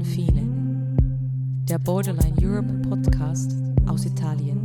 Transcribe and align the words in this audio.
Confine, 0.00 0.96
der 1.68 1.78
Borderline 1.78 2.34
Europe 2.42 2.72
Podcast 2.88 3.54
aus 3.86 4.06
Italien. 4.06 4.58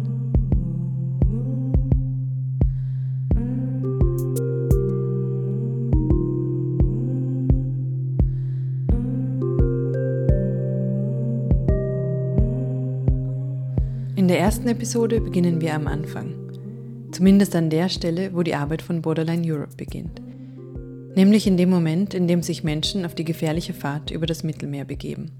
In 14.16 14.30
der 14.30 14.40
ersten 14.40 14.70
Episode 14.70 15.20
beginnen 15.20 15.60
wir 15.60 15.76
am 15.76 15.88
Anfang. 15.88 16.34
Zumindest 17.12 17.54
an 17.58 17.70
der 17.70 17.90
Stelle, 17.90 18.34
wo 18.34 18.42
die 18.42 18.56
Arbeit 18.56 18.82
von 18.82 19.02
Borderline 19.02 19.46
Europe 19.46 19.76
beginnt. 19.76 20.25
Nämlich 21.16 21.48
in 21.48 21.58
dem 21.58 21.70
Moment, 21.70 22.14
in 22.14 22.28
dem 22.28 22.44
sich 22.44 22.64
Menschen 22.64 23.06
auf 23.06 23.16
die 23.16 23.24
gefährliche 23.24 23.74
Fahrt 23.74 24.12
über 24.12 24.26
das 24.26 24.44
Mittelmeer 24.44 24.86
begeben. 24.86 25.32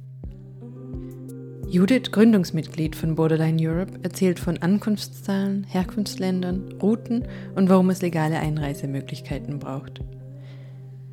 Judith, 1.68 2.12
Gründungsmitglied 2.12 2.96
von 2.96 3.16
Borderline 3.16 3.62
Europe, 3.62 4.00
erzählt 4.04 4.40
von 4.40 4.58
Ankunftszahlen, 4.60 5.66
Herkunftsländern, 5.66 6.76
Routen 6.82 7.28
und 7.56 7.70
warum 7.70 7.90
es 7.90 8.02
legale 8.02 8.40
Einreisemöglichkeiten 8.40 9.60
braucht. 9.60 10.00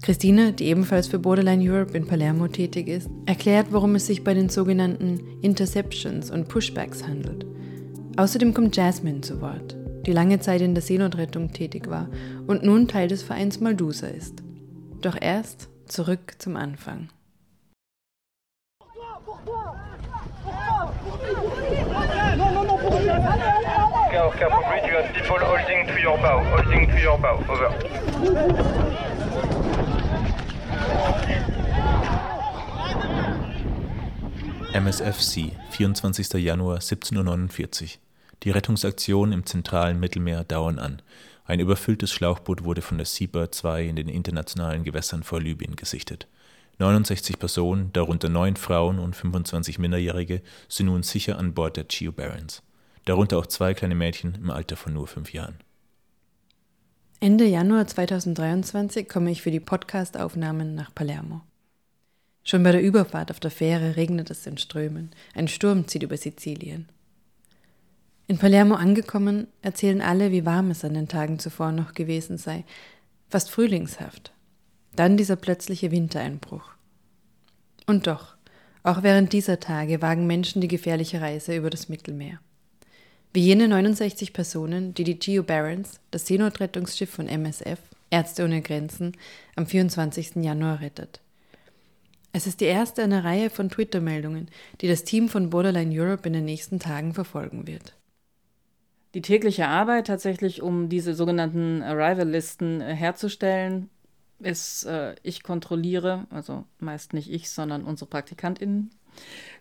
Christina, 0.03 0.51
die 0.51 0.67
ebenfalls 0.67 1.09
für 1.09 1.19
Borderline 1.19 1.69
Europe 1.69 1.97
in 1.97 2.07
Palermo 2.07 2.49
tätig 2.49 2.89
ist, 2.89 3.09
erklärt, 3.27 3.69
warum 3.71 3.95
es 3.95 4.07
sich 4.07 4.23
bei 4.23 4.35
den 4.35 4.49
sogenannten 4.49 5.21
Interceptions 5.41 6.31
und 6.31 6.49
Pushbacks 6.49 7.07
handelt. 7.07 7.47
Außerdem 8.17 8.53
kommt 8.53 8.77
Jasmine 8.77 9.23
zu 9.23 9.41
Wort, 9.41 9.77
die 10.07 10.13
lange 10.13 10.39
Zeit 10.39 10.61
in 10.61 10.75
der 10.75 10.83
Seenotrettung 10.83 11.53
tätig 11.53 11.89
war 11.89 12.09
und 12.47 12.63
nun 12.63 12.89
Teil 12.89 13.09
des 13.09 13.23
Vereins 13.23 13.61
Maldusa 13.61 14.09
ist. 14.09 14.42
Doch 15.03 15.17
erst 15.21 15.69
zurück 15.87 16.35
zum 16.39 16.55
Anfang. 16.55 17.09
MSFC, 34.73 35.51
24. 35.71 36.33
Januar 36.35 36.79
17.49 36.79 37.83
Uhr. 37.83 37.89
Die 38.45 38.51
Rettungsaktionen 38.51 39.33
im 39.33 39.47
zentralen 39.47 39.99
Mittelmeer 39.99 40.45
dauern 40.45 40.79
an. 40.79 41.03
Ein 41.45 41.61
überfülltes 41.61 42.13
Schlauchboot 42.13 42.65
wurde 42.65 42.83
von 42.83 42.99
der 42.99 43.07
Seabird 43.07 43.55
2 43.55 43.85
in 43.85 43.97
den 43.97 44.09
internationalen 44.09 44.85
Gewässern 44.85 45.23
vor 45.23 45.41
Libyen 45.41 45.77
gesichtet. 45.77 46.29
69 46.79 47.39
Personen, 47.39 47.93
darunter 47.93 48.29
neun 48.29 48.57
Frauen 48.57 48.99
und 48.99 49.15
25 49.15 49.79
Minderjährige, 49.79 50.43
sind 50.69 50.87
nun 50.87 51.03
sicher 51.03 51.39
an 51.39 51.55
Bord 51.55 51.77
der 51.77 51.85
Geo 51.85 52.13
Barons. 52.13 52.63
Darunter 53.05 53.39
auch 53.39 53.47
zwei 53.47 53.75
kleine 53.75 53.95
Mädchen 53.95 54.37
im 54.37 54.51
Alter 54.51 54.77
von 54.77 54.93
nur 54.93 55.07
fünf 55.07 55.33
Jahren. 55.33 55.57
Ende 57.21 57.45
Januar 57.45 57.87
2023 57.87 59.09
komme 59.09 59.31
ich 59.31 59.43
für 59.43 59.51
die 59.51 59.61
Podcast-Aufnahmen 59.61 60.75
nach 60.75 60.93
Palermo. 60.95 61.43
Schon 62.45 62.65
bei 62.65 62.73
der 62.73 62.83
Überfahrt 62.83 63.31
auf 63.31 63.39
der 63.39 63.53
Fähre 63.53 63.95
regnet 63.95 64.31
es 64.31 64.47
in 64.47 64.59
Strömen. 64.59 65.11
Ein 65.35 65.47
Sturm 65.47 65.87
zieht 65.87 66.03
über 66.03 66.17
Sizilien. 66.17 66.89
In 68.33 68.39
Palermo 68.39 68.77
angekommen, 68.77 69.47
erzählen 69.61 70.01
alle, 70.01 70.33
wie 70.33 70.47
warm 70.47 70.71
es 70.71 70.87
an 70.87 70.95
den 70.95 71.07
Tagen 71.07 71.39
zuvor 71.39 71.71
noch 71.71 71.93
gewesen 71.93 72.39
sei, 72.39 72.65
fast 73.29 73.51
frühlingshaft. 73.51 74.33
Dann 74.97 75.19
dieser 75.19 75.37
plötzliche 75.37 75.91
Wintereinbruch. 75.91 76.65
Und 77.87 78.07
doch, 78.07 78.37
auch 78.85 79.03
während 79.03 79.35
dieser 79.35 79.61
Tage 79.61 80.01
wagen 80.01 80.27
Menschen 80.27 80.63
die 80.63 80.69
gefährliche 80.69 81.21
Reise 81.21 81.55
über 81.55 81.69
das 81.69 81.91
Mittelmeer. 81.91 82.41
Wie 83.35 83.43
jene 83.43 83.69
69 83.69 84.33
Personen, 84.33 84.95
die 84.95 85.05
die 85.05 85.19
Geo 85.19 85.43
Barons, 85.43 86.01
das 86.11 86.27
Seenotrettungsschiff 86.27 87.11
von 87.11 87.29
MSF, 87.29 87.81
Ärzte 88.09 88.45
ohne 88.45 88.63
Grenzen, 88.63 89.13
am 89.57 89.67
24. 89.67 90.37
Januar 90.37 90.81
rettet. 90.81 91.21
Es 92.33 92.47
ist 92.47 92.63
die 92.63 92.65
erste 92.65 93.03
einer 93.03 93.25
Reihe 93.25 93.51
von 93.51 93.69
Twitter-Meldungen, 93.69 94.49
die 94.81 94.89
das 94.89 95.05
Team 95.05 95.29
von 95.29 95.51
Borderline 95.51 95.95
Europe 95.95 96.27
in 96.27 96.33
den 96.33 96.47
nächsten 96.47 96.79
Tagen 96.79 97.13
verfolgen 97.13 97.67
wird. 97.67 97.95
Die 99.15 99.23
tägliche 99.23 99.69
Arbeit 99.69 100.07
tatsächlich, 100.07 100.63
um 100.63 100.89
diese 100.89 101.15
sogenannten 101.15 101.83
Arrival-Listen 101.83 102.81
äh, 102.81 102.95
herzustellen, 102.95 103.91
ist, 104.39 104.85
äh, 104.85 105.15
ich 105.23 105.43
kontrolliere, 105.43 106.27
also 106.31 106.65
meist 106.79 107.13
nicht 107.13 107.31
ich, 107.31 107.51
sondern 107.51 107.85
unsere 107.85 108.09
PraktikantInnen, 108.09 108.91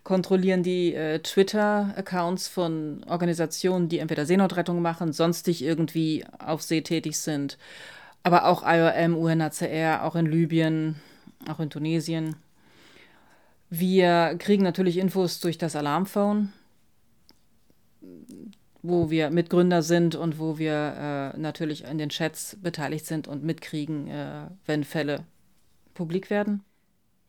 kontrollieren 0.04 0.62
die 0.62 0.94
äh, 0.94 1.18
Twitter-Accounts 1.18 2.48
von 2.48 3.04
Organisationen, 3.04 3.88
die 3.88 3.98
entweder 3.98 4.24
Seenotrettung 4.24 4.80
machen, 4.80 5.12
sonstig 5.12 5.62
irgendwie 5.62 6.24
auf 6.38 6.62
See 6.62 6.80
tätig 6.80 7.18
sind, 7.18 7.58
aber 8.22 8.46
auch 8.46 8.62
IOM, 8.66 9.16
UNHCR, 9.16 10.04
auch 10.04 10.16
in 10.16 10.26
Libyen, 10.26 10.96
auch 11.48 11.60
in 11.60 11.70
Tunesien. 11.70 12.36
Wir 13.68 14.34
kriegen 14.38 14.62
natürlich 14.62 14.96
Infos 14.96 15.40
durch 15.40 15.58
das 15.58 15.76
Alarmphone, 15.76 16.52
wo 18.82 19.10
wir 19.10 19.30
Mitgründer 19.30 19.82
sind 19.82 20.14
und 20.14 20.38
wo 20.38 20.58
wir 20.58 21.32
äh, 21.34 21.38
natürlich 21.38 21.84
in 21.84 21.98
den 21.98 22.08
Chats 22.08 22.56
beteiligt 22.60 23.06
sind 23.06 23.28
und 23.28 23.44
mitkriegen, 23.44 24.08
äh, 24.08 24.46
wenn 24.66 24.84
Fälle 24.84 25.24
publik 25.94 26.30
werden. 26.30 26.62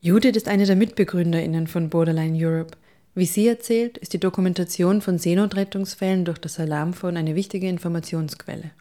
Judith 0.01 0.35
ist 0.35 0.47
eine 0.47 0.65
der 0.65 0.75
MitbegründerInnen 0.75 1.67
von 1.67 1.89
Borderline 1.89 2.37
Europe. 2.37 2.77
Wie 3.15 3.25
sie 3.25 3.47
erzählt, 3.47 3.97
ist 3.99 4.13
die 4.13 4.19
Dokumentation 4.19 5.01
von 5.01 5.19
Seenotrettungsfällen 5.19 6.25
durch 6.25 6.39
das 6.39 6.59
Alarmphone 6.59 7.15
eine 7.15 7.35
wichtige 7.35 7.69
Informationsquelle. 7.69 8.71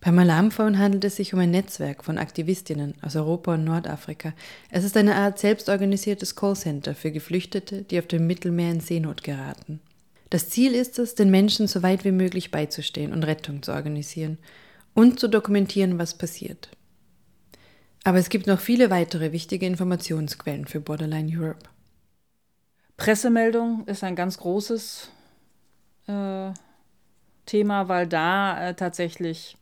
Beim 0.00 0.18
Alarmphone 0.18 0.78
handelt 0.78 1.04
es 1.04 1.16
sich 1.16 1.34
um 1.34 1.40
ein 1.40 1.50
Netzwerk 1.50 2.04
von 2.04 2.16
Aktivistinnen 2.16 2.94
aus 3.02 3.16
Europa 3.16 3.54
und 3.54 3.64
Nordafrika. 3.64 4.32
Es 4.70 4.84
ist 4.84 4.96
eine 4.96 5.16
Art 5.16 5.38
selbstorganisiertes 5.38 6.36
Callcenter 6.36 6.94
für 6.94 7.10
Geflüchtete, 7.10 7.82
die 7.82 7.98
auf 7.98 8.06
dem 8.06 8.26
Mittelmeer 8.26 8.70
in 8.70 8.80
Seenot 8.80 9.22
geraten. 9.22 9.80
Das 10.30 10.48
Ziel 10.50 10.74
ist 10.74 10.98
es, 10.98 11.14
den 11.14 11.30
Menschen 11.30 11.66
so 11.68 11.82
weit 11.82 12.04
wie 12.04 12.12
möglich 12.12 12.50
beizustehen 12.50 13.12
und 13.12 13.24
Rettung 13.24 13.62
zu 13.62 13.72
organisieren 13.72 14.38
und 14.94 15.20
zu 15.20 15.28
dokumentieren, 15.28 15.98
was 15.98 16.18
passiert. 16.18 16.70
Aber 18.02 18.18
es 18.18 18.28
gibt 18.28 18.46
noch 18.46 18.60
viele 18.60 18.90
weitere 18.90 19.32
wichtige 19.32 19.66
Informationsquellen 19.66 20.66
für 20.66 20.80
Borderline 20.80 21.30
Europe. 21.32 21.68
Pressemeldung 22.96 23.84
ist 23.86 24.02
ein 24.02 24.16
ganz 24.16 24.38
großes 24.38 25.10
äh, 26.06 26.50
Thema, 27.44 27.88
weil 27.88 28.06
da 28.06 28.68
äh, 28.68 28.74
tatsächlich 28.74 29.56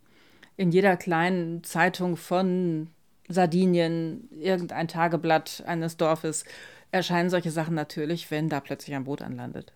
in 0.56 0.70
jeder 0.70 0.96
kleinen 0.96 1.64
Zeitung 1.64 2.16
von 2.16 2.88
Sardinien, 3.28 4.28
irgendein 4.30 4.88
Tageblatt 4.88 5.64
eines 5.66 5.96
Dorfes, 5.96 6.44
erscheinen 6.92 7.30
solche 7.30 7.50
Sachen 7.50 7.74
natürlich, 7.74 8.30
wenn 8.30 8.48
da 8.48 8.60
plötzlich 8.60 8.94
ein 8.94 9.04
Boot 9.04 9.22
anlandet. 9.22 9.72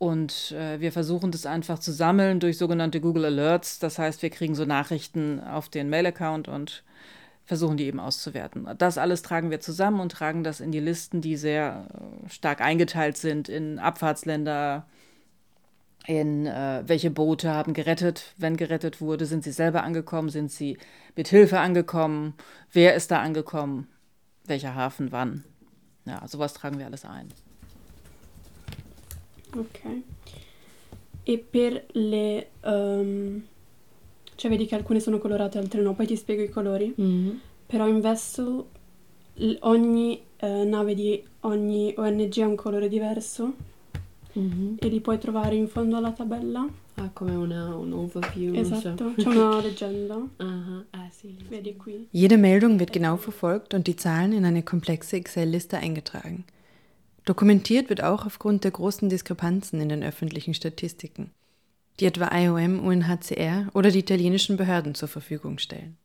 Und 0.00 0.52
äh, 0.52 0.80
wir 0.80 0.92
versuchen 0.92 1.30
das 1.30 1.44
einfach 1.44 1.78
zu 1.78 1.92
sammeln 1.92 2.40
durch 2.40 2.56
sogenannte 2.56 3.02
Google 3.02 3.26
Alerts. 3.26 3.78
Das 3.80 3.98
heißt, 3.98 4.22
wir 4.22 4.30
kriegen 4.30 4.54
so 4.54 4.64
Nachrichten 4.64 5.40
auf 5.40 5.68
den 5.68 5.90
Mail-Account 5.90 6.48
und 6.48 6.84
versuchen 7.44 7.76
die 7.76 7.84
eben 7.84 8.00
auszuwerten. 8.00 8.66
Das 8.78 8.96
alles 8.96 9.20
tragen 9.20 9.50
wir 9.50 9.60
zusammen 9.60 10.00
und 10.00 10.10
tragen 10.10 10.42
das 10.42 10.60
in 10.60 10.72
die 10.72 10.80
Listen, 10.80 11.20
die 11.20 11.36
sehr 11.36 11.86
äh, 11.92 12.30
stark 12.30 12.62
eingeteilt 12.62 13.18
sind 13.18 13.50
in 13.50 13.78
Abfahrtsländer, 13.78 14.86
in 16.06 16.46
äh, 16.46 16.82
welche 16.86 17.10
Boote 17.10 17.50
haben 17.50 17.74
gerettet, 17.74 18.32
wenn 18.38 18.56
gerettet 18.56 19.02
wurde, 19.02 19.26
sind 19.26 19.44
sie 19.44 19.52
selber 19.52 19.82
angekommen, 19.82 20.30
sind 20.30 20.50
sie 20.50 20.78
mit 21.14 21.28
Hilfe 21.28 21.58
angekommen, 21.58 22.32
wer 22.72 22.94
ist 22.94 23.10
da 23.10 23.20
angekommen, 23.20 23.86
welcher 24.46 24.74
Hafen, 24.74 25.12
wann. 25.12 25.44
Ja, 26.06 26.26
sowas 26.26 26.54
tragen 26.54 26.78
wir 26.78 26.86
alles 26.86 27.04
ein. 27.04 27.28
Ok. 29.56 29.80
E 31.22 31.38
per 31.38 31.86
le... 31.92 32.48
Um, 32.62 33.42
cioè 34.34 34.50
vedi 34.50 34.66
che 34.66 34.74
alcune 34.74 35.00
sono 35.00 35.18
colorate, 35.18 35.58
altre 35.58 35.82
no, 35.82 35.94
poi 35.94 36.06
ti 36.06 36.16
spiego 36.16 36.42
i 36.42 36.48
colori. 36.48 36.94
Mm-hmm. 37.00 37.30
Però 37.66 37.86
in 37.86 38.00
vessel 38.00 38.64
l- 39.34 39.54
ogni 39.60 40.22
eh, 40.36 40.64
nave 40.64 40.94
di 40.94 41.22
ogni 41.40 41.92
ONG 41.96 42.38
ha 42.38 42.46
un 42.46 42.56
colore 42.56 42.88
diverso 42.88 43.68
Mm-hmm. 44.38 44.74
e 44.78 44.86
li 44.86 45.00
puoi 45.00 45.18
trovare 45.18 45.56
in 45.56 45.66
fondo 45.66 45.96
alla 45.96 46.12
tabella. 46.12 46.64
Ah, 46.94 47.10
come 47.12 47.34
una, 47.34 47.74
un 47.74 47.92
overview. 47.92 48.54
Esatto, 48.54 49.12
So. 49.16 49.22
c'è 49.22 49.26
una 49.28 49.60
leggenda. 49.60 50.24
Aha, 50.36 50.84
ah, 50.90 51.08
sì. 51.10 51.34
Vedi 51.48 51.76
qui. 51.76 52.06
Jede 52.12 52.36
Meldung 52.36 52.78
wird 52.78 52.92
genau 52.92 53.16
verfolgt 53.16 53.74
und 53.74 53.86
die 53.88 53.96
Zahlen 53.96 54.32
in 54.32 54.44
eine 54.44 54.62
komplexe 54.62 55.16
Excel-Liste 55.16 55.78
eingetragen. 55.78 56.44
Dokumentiert 57.24 57.90
wird 57.90 58.02
auch 58.02 58.26
aufgrund 58.26 58.64
der 58.64 58.70
großen 58.70 59.08
Diskrepanzen 59.08 59.80
in 59.80 59.88
den 59.88 60.02
öffentlichen 60.02 60.54
Statistiken, 60.54 61.30
die 61.98 62.06
etwa 62.06 62.34
IOM, 62.34 62.80
UNHCR 62.80 63.68
oder 63.74 63.90
die 63.90 64.00
italienischen 64.00 64.56
Behörden 64.56 64.94
zur 64.94 65.08
Verfügung 65.08 65.58
stellen. 65.58 65.96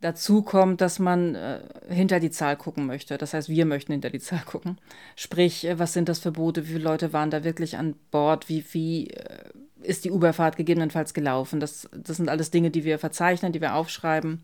Dazu 0.00 0.40
kommt, 0.40 0.80
dass 0.80 0.98
man 0.98 1.34
äh, 1.34 1.60
hinter 1.90 2.20
die 2.20 2.30
Zahl 2.30 2.56
gucken 2.56 2.86
möchte. 2.86 3.18
Das 3.18 3.34
heißt, 3.34 3.50
wir 3.50 3.66
möchten 3.66 3.92
hinter 3.92 4.08
die 4.08 4.18
Zahl 4.18 4.40
gucken. 4.46 4.78
Sprich, 5.14 5.66
äh, 5.66 5.78
was 5.78 5.92
sind 5.92 6.08
das 6.08 6.20
für 6.20 6.32
Boote? 6.32 6.66
Wie 6.66 6.72
viele 6.72 6.84
Leute 6.84 7.12
waren 7.12 7.30
da 7.30 7.44
wirklich 7.44 7.76
an 7.76 7.94
Bord? 8.10 8.48
Wie, 8.48 8.64
wie 8.72 9.08
äh, 9.08 9.44
ist 9.82 10.06
die 10.06 10.08
Überfahrt 10.08 10.56
gegebenenfalls 10.56 11.12
gelaufen? 11.12 11.60
Das, 11.60 11.86
das 11.92 12.16
sind 12.16 12.30
alles 12.30 12.50
Dinge, 12.50 12.70
die 12.70 12.84
wir 12.84 12.98
verzeichnen, 12.98 13.52
die 13.52 13.60
wir 13.60 13.74
aufschreiben 13.74 14.42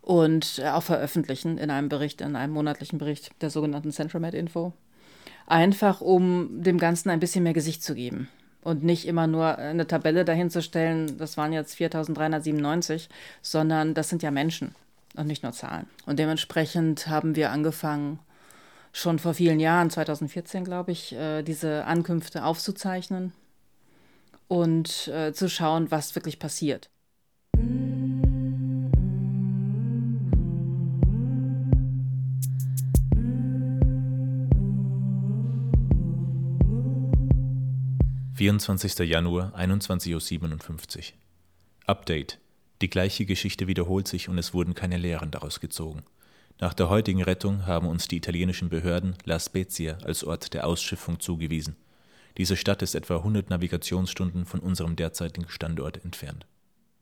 und 0.00 0.60
äh, 0.60 0.68
auch 0.68 0.84
veröffentlichen 0.84 1.58
in 1.58 1.70
einem 1.70 1.88
Bericht, 1.88 2.20
in 2.20 2.36
einem 2.36 2.52
monatlichen 2.52 2.98
Bericht 2.98 3.30
der 3.42 3.50
sogenannten 3.50 3.90
Centromed 3.90 4.34
Info. 4.34 4.72
Einfach, 5.48 6.02
um 6.02 6.62
dem 6.62 6.76
Ganzen 6.76 7.08
ein 7.08 7.20
bisschen 7.20 7.42
mehr 7.42 7.54
Gesicht 7.54 7.82
zu 7.82 7.94
geben 7.94 8.28
und 8.62 8.84
nicht 8.84 9.06
immer 9.06 9.26
nur 9.26 9.56
eine 9.56 9.86
Tabelle 9.86 10.26
dahin 10.26 10.50
zu 10.50 10.60
stellen, 10.60 11.16
das 11.16 11.38
waren 11.38 11.54
jetzt 11.54 11.74
4397, 11.76 13.08
sondern 13.40 13.94
das 13.94 14.10
sind 14.10 14.22
ja 14.22 14.30
Menschen 14.30 14.74
und 15.16 15.26
nicht 15.26 15.42
nur 15.42 15.52
Zahlen. 15.52 15.86
Und 16.04 16.18
dementsprechend 16.18 17.08
haben 17.08 17.34
wir 17.34 17.50
angefangen, 17.50 18.18
schon 18.92 19.18
vor 19.18 19.32
vielen 19.32 19.58
Jahren, 19.58 19.88
2014 19.88 20.64
glaube 20.64 20.92
ich, 20.92 21.14
äh, 21.14 21.42
diese 21.42 21.86
Ankünfte 21.86 22.44
aufzuzeichnen 22.44 23.32
und 24.48 25.08
äh, 25.08 25.32
zu 25.32 25.48
schauen, 25.48 25.90
was 25.90 26.14
wirklich 26.14 26.38
passiert. 26.38 26.90
24. 38.38 39.00
Januar, 39.00 39.52
21.57 39.56 40.96
Uhr. 40.96 41.02
Update. 41.86 42.38
Die 42.80 42.88
gleiche 42.88 43.26
Geschichte 43.26 43.66
wiederholt 43.66 44.06
sich 44.06 44.28
und 44.28 44.38
es 44.38 44.54
wurden 44.54 44.76
keine 44.76 44.96
Lehren 44.96 45.32
daraus 45.32 45.58
gezogen. 45.58 46.04
Nach 46.60 46.72
der 46.72 46.88
heutigen 46.88 47.20
Rettung 47.20 47.66
haben 47.66 47.88
uns 47.88 48.06
die 48.06 48.16
italienischen 48.16 48.68
Behörden 48.68 49.16
La 49.24 49.40
Spezia 49.40 49.98
als 50.04 50.22
Ort 50.22 50.54
der 50.54 50.68
Ausschiffung 50.68 51.18
zugewiesen. 51.18 51.74
Diese 52.36 52.56
Stadt 52.56 52.80
ist 52.82 52.94
etwa 52.94 53.16
100 53.16 53.50
Navigationsstunden 53.50 54.46
von 54.46 54.60
unserem 54.60 54.94
derzeitigen 54.94 55.48
Standort 55.48 56.04
entfernt. 56.04 56.46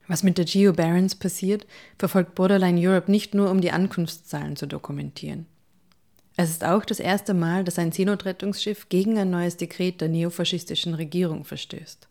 Was 0.09 0.23
mit 0.23 0.39
der 0.39 0.47
Geo 0.47 0.73
Barents 0.73 1.17
passiert, 1.17 1.67
verfolgt 1.99 2.35
Borderline 2.35 2.81
Europe 2.81 3.11
nicht 3.11 3.35
nur, 3.35 3.51
um 3.51 3.61
die 3.61 3.73
Ankunftszahlen 3.73 4.57
zu 4.57 4.67
dokumentieren. 4.67 5.45
Es 6.39 6.51
ist 6.51 6.65
auch 6.65 6.85
das 6.85 7.01
erste 7.01 7.33
Mal, 7.33 7.65
dass 7.65 7.79
ein 7.79 7.93
Seenotrettungsschiff 7.93 8.91
gegen 8.91 9.19
ein 9.19 9.31
neues 9.31 9.57
Dekret 9.57 10.03
der 10.03 10.11
neofaschistischen 10.11 10.93
Regierung 10.93 11.45
verstößt. 11.45 12.09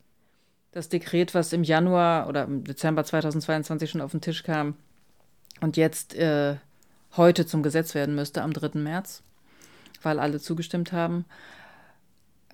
Das 0.71 0.89
Dekret, 0.89 1.35
was 1.35 1.53
im 1.53 1.63
Januar 1.63 2.27
oder 2.27 2.45
im 2.45 2.63
Dezember 2.63 3.03
2022 3.03 3.89
schon 3.89 4.01
auf 4.01 4.11
den 4.11 4.21
Tisch 4.21 4.43
kam 4.43 4.75
und 5.61 5.77
jetzt 5.77 6.15
äh, 6.15 6.55
heute 7.15 7.45
zum 7.45 7.61
Gesetz 7.61 7.93
werden 7.93 8.15
müsste, 8.15 8.41
am 8.41 8.51
3. 8.51 8.79
März, 8.79 9.21
weil 10.01 10.19
alle 10.19 10.39
zugestimmt 10.39 10.91
haben, 10.91 11.25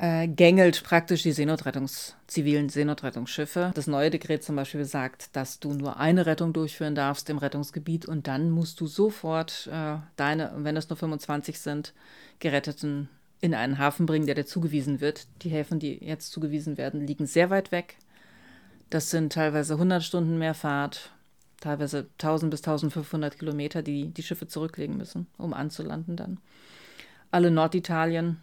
äh, 0.02 0.28
gängelt 0.28 0.84
praktisch 0.84 1.22
die 1.22 1.32
Seenotrettungs, 1.32 2.16
zivilen 2.26 2.70
Seenotrettungsschiffe. 2.70 3.72
Das 3.76 3.86
neue 3.86 4.10
Dekret 4.10 4.44
zum 4.44 4.56
Beispiel 4.56 4.80
besagt, 4.80 5.36
dass 5.36 5.60
du 5.60 5.74
nur 5.74 5.98
eine 5.98 6.26
Rettung 6.26 6.54
durchführen 6.54 6.96
darfst 6.96 7.30
im 7.30 7.38
Rettungsgebiet 7.38 8.08
und 8.08 8.28
dann 8.28 8.50
musst 8.50 8.82
du 8.82 8.88
sofort 8.88 9.70
äh, 9.72 9.98
deine, 10.16 10.54
wenn 10.58 10.76
es 10.76 10.90
nur 10.90 10.98
25 10.98 11.60
sind, 11.60 11.94
Geretteten 12.40 13.10
in 13.42 13.54
einen 13.54 13.78
Hafen 13.78 14.08
bringen, 14.08 14.26
der 14.26 14.34
dir 14.34 14.48
zugewiesen 14.48 15.02
wird. 15.02 15.28
Die 15.44 15.50
Häfen, 15.50 15.78
die 15.78 16.04
jetzt 16.04 16.32
zugewiesen 16.32 16.78
werden, 16.78 17.06
liegen 17.06 17.28
sehr 17.28 17.52
weit 17.52 17.72
weg. 17.72 17.98
Das 18.90 19.12
sind 19.12 19.34
teilweise 19.34 19.76
100 19.76 20.04
Stunden 20.04 20.40
mehr 20.40 20.56
Fahrt, 20.56 21.12
teilweise 21.60 22.08
1000 22.18 22.50
bis 22.50 22.62
1500 22.62 23.38
Kilometer, 23.38 23.84
die 23.84 24.08
die 24.08 24.24
Schiffe 24.24 24.48
zurücklegen 24.48 24.98
müssen, 24.98 25.28
um 25.38 25.54
anzulanden 25.54 26.16
dann. 26.16 26.40
Alle 27.30 27.52
Norditalien, 27.52 28.42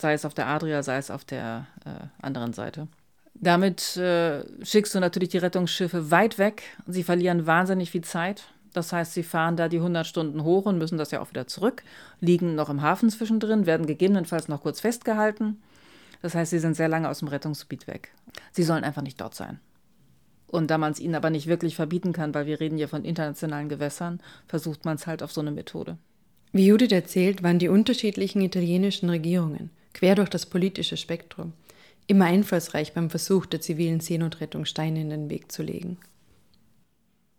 sei 0.00 0.14
es 0.14 0.24
auf 0.24 0.34
der 0.34 0.46
Adria, 0.46 0.82
sei 0.82 0.96
es 0.96 1.10
auf 1.10 1.24
der 1.24 1.66
äh, 1.84 2.06
anderen 2.20 2.52
Seite. 2.52 2.88
Damit 3.34 3.96
äh, 3.96 4.44
schickst 4.64 4.94
du 4.94 5.00
natürlich 5.00 5.30
die 5.30 5.38
Rettungsschiffe 5.38 6.10
weit 6.10 6.38
weg. 6.38 6.62
Sie 6.86 7.02
verlieren 7.02 7.46
wahnsinnig 7.46 7.90
viel 7.90 8.04
Zeit. 8.04 8.44
Das 8.72 8.92
heißt, 8.92 9.12
sie 9.12 9.22
fahren 9.22 9.56
da 9.56 9.68
die 9.68 9.76
100 9.76 10.06
Stunden 10.06 10.42
hoch 10.42 10.66
und 10.66 10.78
müssen 10.78 10.98
das 10.98 11.10
ja 11.10 11.20
auch 11.20 11.30
wieder 11.30 11.46
zurück, 11.46 11.84
liegen 12.20 12.54
noch 12.56 12.68
im 12.68 12.82
Hafen 12.82 13.08
zwischendrin, 13.08 13.66
werden 13.66 13.86
gegebenenfalls 13.86 14.48
noch 14.48 14.62
kurz 14.62 14.80
festgehalten. 14.80 15.62
Das 16.22 16.34
heißt, 16.34 16.50
sie 16.50 16.58
sind 16.58 16.74
sehr 16.74 16.88
lange 16.88 17.08
aus 17.08 17.20
dem 17.20 17.28
Rettungsgebiet 17.28 17.86
weg. 17.86 18.12
Sie 18.50 18.64
sollen 18.64 18.82
einfach 18.82 19.02
nicht 19.02 19.20
dort 19.20 19.34
sein. 19.34 19.60
Und 20.48 20.70
da 20.70 20.78
man 20.78 20.92
es 20.92 21.00
ihnen 21.00 21.14
aber 21.14 21.30
nicht 21.30 21.46
wirklich 21.46 21.76
verbieten 21.76 22.12
kann, 22.12 22.34
weil 22.34 22.46
wir 22.46 22.60
reden 22.60 22.78
ja 22.78 22.86
von 22.86 23.04
internationalen 23.04 23.68
Gewässern, 23.68 24.20
versucht 24.48 24.84
man 24.84 24.96
es 24.96 25.06
halt 25.06 25.22
auf 25.22 25.32
so 25.32 25.40
eine 25.40 25.50
Methode. 25.50 25.98
Wie 26.52 26.66
Judith 26.66 26.92
erzählt, 26.92 27.42
waren 27.42 27.58
die 27.58 27.68
unterschiedlichen 27.68 28.40
italienischen 28.40 29.08
Regierungen 29.08 29.70
quer 29.94 30.14
durch 30.16 30.28
das 30.28 30.44
politische 30.44 30.98
Spektrum, 30.98 31.54
immer 32.06 32.26
einflussreich 32.26 32.92
beim 32.92 33.08
Versuch 33.08 33.46
der 33.46 33.62
zivilen 33.62 34.00
Seenotrettung 34.00 34.66
Steine 34.66 35.00
in 35.00 35.08
den 35.08 35.30
Weg 35.30 35.50
zu 35.50 35.62
legen. 35.62 35.96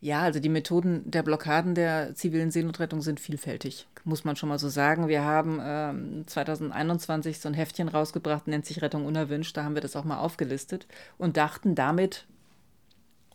Ja, 0.02 0.22
also 0.22 0.40
die 0.40 0.50
Methoden 0.50 1.10
der 1.10 1.24
Blockaden 1.24 1.74
der 1.74 2.14
zivilen 2.16 2.52
Seenotrettung 2.52 3.02
sind 3.02 3.20
vielfältig, 3.20 3.88
muss 4.04 4.24
man 4.24 4.36
schon 4.36 4.50
mal 4.50 4.60
so 4.60 4.70
sagen. 4.70 5.08
Wir 5.08 5.24
haben 5.24 5.60
ähm, 5.64 6.28
2021 6.28 7.40
so 7.40 7.50
ein 7.50 7.56
Heftchen 7.56 7.88
rausgebracht, 7.88 8.48
nennt 8.48 8.66
sich 8.66 8.82
Rettung 8.82 9.06
unerwünscht, 9.06 9.58
da 9.58 9.64
haben 9.64 9.76
wir 9.76 9.82
das 9.82 9.96
auch 9.96 10.04
mal 10.04 10.20
aufgelistet 10.20 10.86
und 11.18 11.38
dachten, 11.38 11.76
damit 11.76 12.26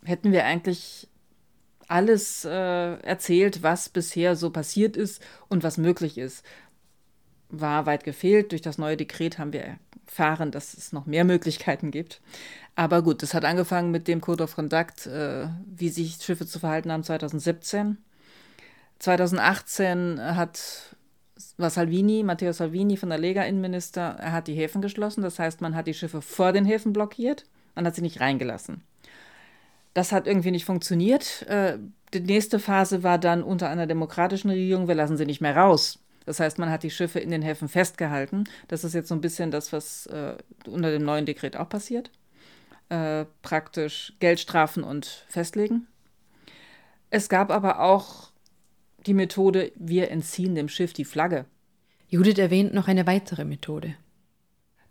hätten 0.04 0.32
wir 0.32 0.44
eigentlich 0.44 1.08
alles 1.88 2.44
äh, 2.44 3.00
erzählt, 3.00 3.64
was 3.64 3.88
bisher 3.88 4.36
so 4.36 4.50
passiert 4.50 4.96
ist 4.96 5.20
und 5.48 5.64
was 5.64 5.76
möglich 5.76 6.18
ist 6.18 6.44
war 7.50 7.86
weit 7.86 8.04
gefehlt. 8.04 8.52
Durch 8.52 8.62
das 8.62 8.78
neue 8.78 8.96
Dekret 8.96 9.38
haben 9.38 9.52
wir 9.52 9.78
erfahren, 10.06 10.50
dass 10.50 10.74
es 10.74 10.92
noch 10.92 11.06
mehr 11.06 11.24
Möglichkeiten 11.24 11.90
gibt. 11.90 12.20
Aber 12.74 13.02
gut, 13.02 13.22
es 13.22 13.34
hat 13.34 13.44
angefangen 13.44 13.90
mit 13.90 14.08
dem 14.08 14.20
Code 14.20 14.44
of 14.44 14.54
Conduct, 14.54 15.06
äh, 15.06 15.48
wie 15.66 15.88
sich 15.88 16.16
Schiffe 16.16 16.46
zu 16.46 16.58
verhalten 16.58 16.90
haben 16.92 17.04
2017. 17.04 17.98
2018 18.98 20.20
hat 20.20 20.96
war 21.56 21.70
Salvini, 21.70 22.22
Matteo 22.22 22.52
Salvini 22.52 22.96
von 22.96 23.08
der 23.10 23.18
Lega 23.18 23.42
Innenminister, 23.42 24.16
er 24.18 24.32
hat 24.32 24.46
die 24.48 24.54
Häfen 24.54 24.82
geschlossen. 24.82 25.22
Das 25.22 25.38
heißt, 25.38 25.60
man 25.60 25.74
hat 25.74 25.86
die 25.86 25.94
Schiffe 25.94 26.22
vor 26.22 26.52
den 26.52 26.64
Häfen 26.64 26.92
blockiert, 26.92 27.44
man 27.74 27.86
hat 27.86 27.94
sie 27.94 28.02
nicht 28.02 28.20
reingelassen. 28.20 28.82
Das 29.94 30.12
hat 30.12 30.26
irgendwie 30.26 30.50
nicht 30.50 30.64
funktioniert. 30.64 31.42
Äh, 31.48 31.78
die 32.12 32.20
nächste 32.20 32.58
Phase 32.58 33.02
war 33.02 33.18
dann 33.18 33.42
unter 33.42 33.68
einer 33.68 33.86
demokratischen 33.86 34.50
Regierung, 34.50 34.88
wir 34.88 34.94
lassen 34.94 35.16
sie 35.16 35.26
nicht 35.26 35.40
mehr 35.40 35.56
raus. 35.56 35.99
Das 36.26 36.40
heißt, 36.40 36.58
man 36.58 36.70
hat 36.70 36.82
die 36.82 36.90
Schiffe 36.90 37.18
in 37.18 37.30
den 37.30 37.42
Häfen 37.42 37.68
festgehalten. 37.68 38.44
Das 38.68 38.84
ist 38.84 38.94
jetzt 38.94 39.08
so 39.08 39.14
ein 39.14 39.20
bisschen 39.20 39.50
das, 39.50 39.72
was 39.72 40.06
äh, 40.06 40.36
unter 40.66 40.90
dem 40.90 41.04
neuen 41.04 41.26
Dekret 41.26 41.56
auch 41.56 41.68
passiert. 41.68 42.10
Äh, 42.88 43.24
praktisch 43.42 44.14
Geldstrafen 44.20 44.82
und 44.82 45.06
festlegen. 45.28 45.86
Es 47.10 47.28
gab 47.28 47.50
aber 47.50 47.80
auch 47.80 48.30
die 49.06 49.14
Methode, 49.14 49.72
wir 49.76 50.10
entziehen 50.10 50.54
dem 50.54 50.68
Schiff 50.68 50.92
die 50.92 51.04
Flagge. 51.04 51.46
Judith 52.08 52.38
erwähnt 52.38 52.74
noch 52.74 52.88
eine 52.88 53.06
weitere 53.06 53.44
Methode. 53.44 53.94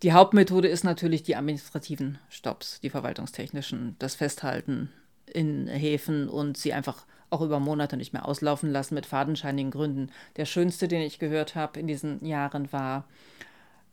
Die 0.02 0.14
Hauptmethode 0.14 0.70
ist 0.70 0.86
natürlich 0.86 1.24
die 1.24 1.36
administrativen 1.36 2.18
Stops, 2.30 2.80
die 2.80 2.90
verwaltungstechnischen, 2.90 3.98
das 4.00 4.16
Festhalten 4.16 4.90
in 5.26 5.68
Häfen 5.68 6.30
und 6.30 6.58
sie 6.58 6.74
einfach 6.74 7.06
auch 7.30 7.42
über 7.42 7.60
Monate 7.60 7.98
nicht 7.98 8.14
mehr 8.14 8.28
auslaufen 8.28 8.72
lassen 8.72 8.96
mit 8.96 9.06
fadenscheinigen 9.06 9.72
Gründen. 9.72 10.12
Der 10.36 10.46
schönste, 10.46 10.88
den 10.88 11.02
ich 11.02 11.20
gehört 11.20 11.56
habe 11.56 11.80
in 11.80 11.88
diesen 11.88 12.26
Jahren, 12.26 12.72
war, 12.72 13.08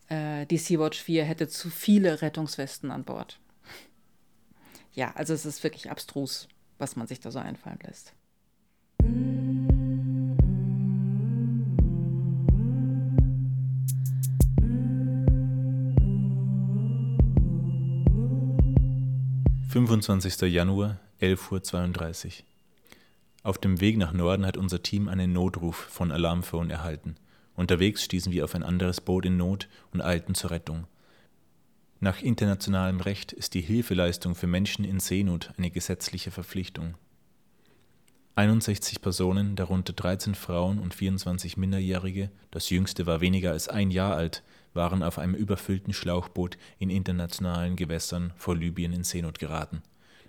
äh, 0.08 0.46
die 0.46 0.58
Sea-Watch 0.58 1.02
4 1.02 1.24
hätte 1.24 1.48
zu 1.48 1.70
viele 1.70 2.22
Rettungswesten 2.22 2.90
an 2.90 3.04
Bord. 3.04 3.38
Ja, 4.92 5.12
also 5.14 5.34
es 5.34 5.44
ist 5.44 5.62
wirklich 5.62 5.90
abstrus, 5.90 6.48
was 6.78 6.96
man 6.96 7.06
sich 7.06 7.20
da 7.20 7.30
so 7.30 7.38
einfallen 7.38 7.78
lässt. 7.84 8.14
Fünfundzwanzigster 19.68 20.46
Januar, 20.46 21.00
elf 21.18 21.52
Uhr. 21.52 21.62
zweiunddreißig. 21.62 22.46
Auf 23.46 23.58
dem 23.58 23.80
Weg 23.80 23.96
nach 23.96 24.12
Norden 24.12 24.44
hat 24.44 24.56
unser 24.56 24.82
Team 24.82 25.06
einen 25.06 25.32
Notruf 25.32 25.76
von 25.76 26.10
Alarmphone 26.10 26.68
erhalten. 26.68 27.14
Unterwegs 27.54 28.02
stießen 28.02 28.32
wir 28.32 28.42
auf 28.42 28.56
ein 28.56 28.64
anderes 28.64 29.00
Boot 29.00 29.24
in 29.24 29.36
Not 29.36 29.68
und 29.92 30.00
eilten 30.00 30.34
zur 30.34 30.50
Rettung. 30.50 30.88
Nach 32.00 32.20
internationalem 32.20 32.98
Recht 32.98 33.30
ist 33.30 33.54
die 33.54 33.60
Hilfeleistung 33.60 34.34
für 34.34 34.48
Menschen 34.48 34.84
in 34.84 34.98
Seenot 34.98 35.52
eine 35.58 35.70
gesetzliche 35.70 36.32
Verpflichtung. 36.32 36.96
61 38.34 39.00
Personen, 39.00 39.54
darunter 39.54 39.92
13 39.92 40.34
Frauen 40.34 40.80
und 40.80 40.92
24 40.92 41.56
Minderjährige, 41.56 42.32
das 42.50 42.68
jüngste 42.70 43.06
war 43.06 43.20
weniger 43.20 43.52
als 43.52 43.68
ein 43.68 43.92
Jahr 43.92 44.16
alt, 44.16 44.42
waren 44.74 45.04
auf 45.04 45.18
einem 45.18 45.36
überfüllten 45.36 45.92
Schlauchboot 45.92 46.58
in 46.80 46.90
internationalen 46.90 47.76
Gewässern 47.76 48.32
vor 48.34 48.56
Libyen 48.56 48.92
in 48.92 49.04
Seenot 49.04 49.38
geraten. 49.38 49.82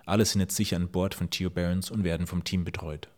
Alle 0.07 0.23
sind 0.23 0.39
jetzt 0.39 0.55
sicher 0.55 0.77
an 0.77 0.87
Bord 0.87 1.13
von 1.13 1.29
Geo 1.29 1.49
Barons 1.49 1.91
und 1.91 2.05
werden 2.05 2.27
vom 2.27 2.45
Team 2.45 2.63
betreut. 2.63 3.09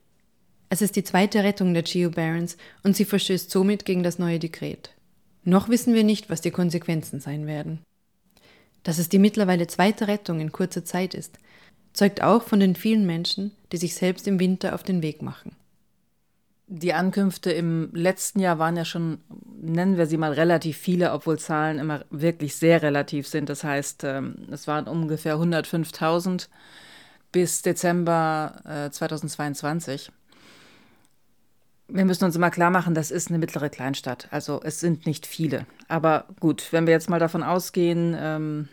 Es 0.70 0.82
ist 0.82 0.96
die 0.96 1.04
zweite 1.04 1.44
Rettung 1.44 1.76
der 1.76 1.84
Geo 1.84 2.10
Barons 2.10 2.58
und 2.84 2.96
sie 2.96 3.06
verstößt 3.06 3.52
somit 3.52 3.86
gegen 3.86 4.02
das 4.02 4.18
neue 4.18 4.40
Dekret. 4.40 4.96
Noch 5.44 5.70
wissen 5.70 5.94
wir 5.94 6.04
nicht, 6.04 6.32
was 6.32 6.42
die 6.42 6.50
Konsequenzen 6.50 7.20
sein 7.20 7.46
werden. 7.46 7.80
Dass 8.82 8.98
es 8.98 9.08
die 9.08 9.20
mittlerweile 9.20 9.68
zweite 9.68 10.08
Rettung 10.08 10.40
in 10.40 10.52
kurzer 10.52 10.84
Zeit 10.84 11.14
ist, 11.14 11.38
zeugt 11.94 12.24
auch 12.24 12.42
von 12.42 12.60
den 12.60 12.76
vielen 12.76 13.06
Menschen, 13.06 13.52
die 13.72 13.78
sich 13.78 13.94
selbst 13.94 14.28
im 14.28 14.40
Winter 14.40 14.74
auf 14.74 14.82
den 14.82 15.04
Weg 15.04 15.22
machen. 15.22 15.56
Die 16.72 16.94
Ankünfte 16.94 17.52
im 17.52 17.90
letzten 17.94 18.40
Jahr 18.40 18.60
waren 18.60 18.78
ja 18.78 18.86
schon, 18.86 19.18
nennen 19.60 19.98
wir 19.98 20.06
sie 20.06 20.18
mal, 20.18 20.34
relativ 20.34 20.78
viele, 20.78 21.12
obwohl 21.14 21.40
Zahlen 21.40 21.80
immer 21.80 22.06
wirklich 22.12 22.56
sehr 22.56 22.84
relativ 22.84 23.28
sind. 23.28 23.50
Das 23.50 23.64
heißt, 23.64 24.04
ähm, 24.04 24.36
es 24.52 24.68
waren 24.68 24.88
ungefähr 24.88 25.38
105.000 25.38 26.48
bis 27.32 27.64
Dezember 27.64 28.90
2022. 28.92 30.10
Äh, 30.10 30.12
wir 31.92 32.06
müssen 32.06 32.26
uns 32.26 32.36
immer 32.36 32.52
klar 32.52 32.70
machen, 32.70 32.94
das 32.94 33.10
ist 33.10 33.30
eine 33.30 33.40
mittlere 33.40 33.70
Kleinstadt. 33.70 34.28
Also 34.30 34.62
es 34.64 34.80
sind 34.80 35.08
nicht 35.08 35.26
viele. 35.26 35.66
Aber 35.88 36.28
gut, 36.40 36.72
wenn 36.72 36.86
wir 36.86 36.94
jetzt 36.94 37.10
mal 37.10 37.20
davon 37.20 37.42
ausgehen, 37.42 38.16
ähm, 38.18 38.70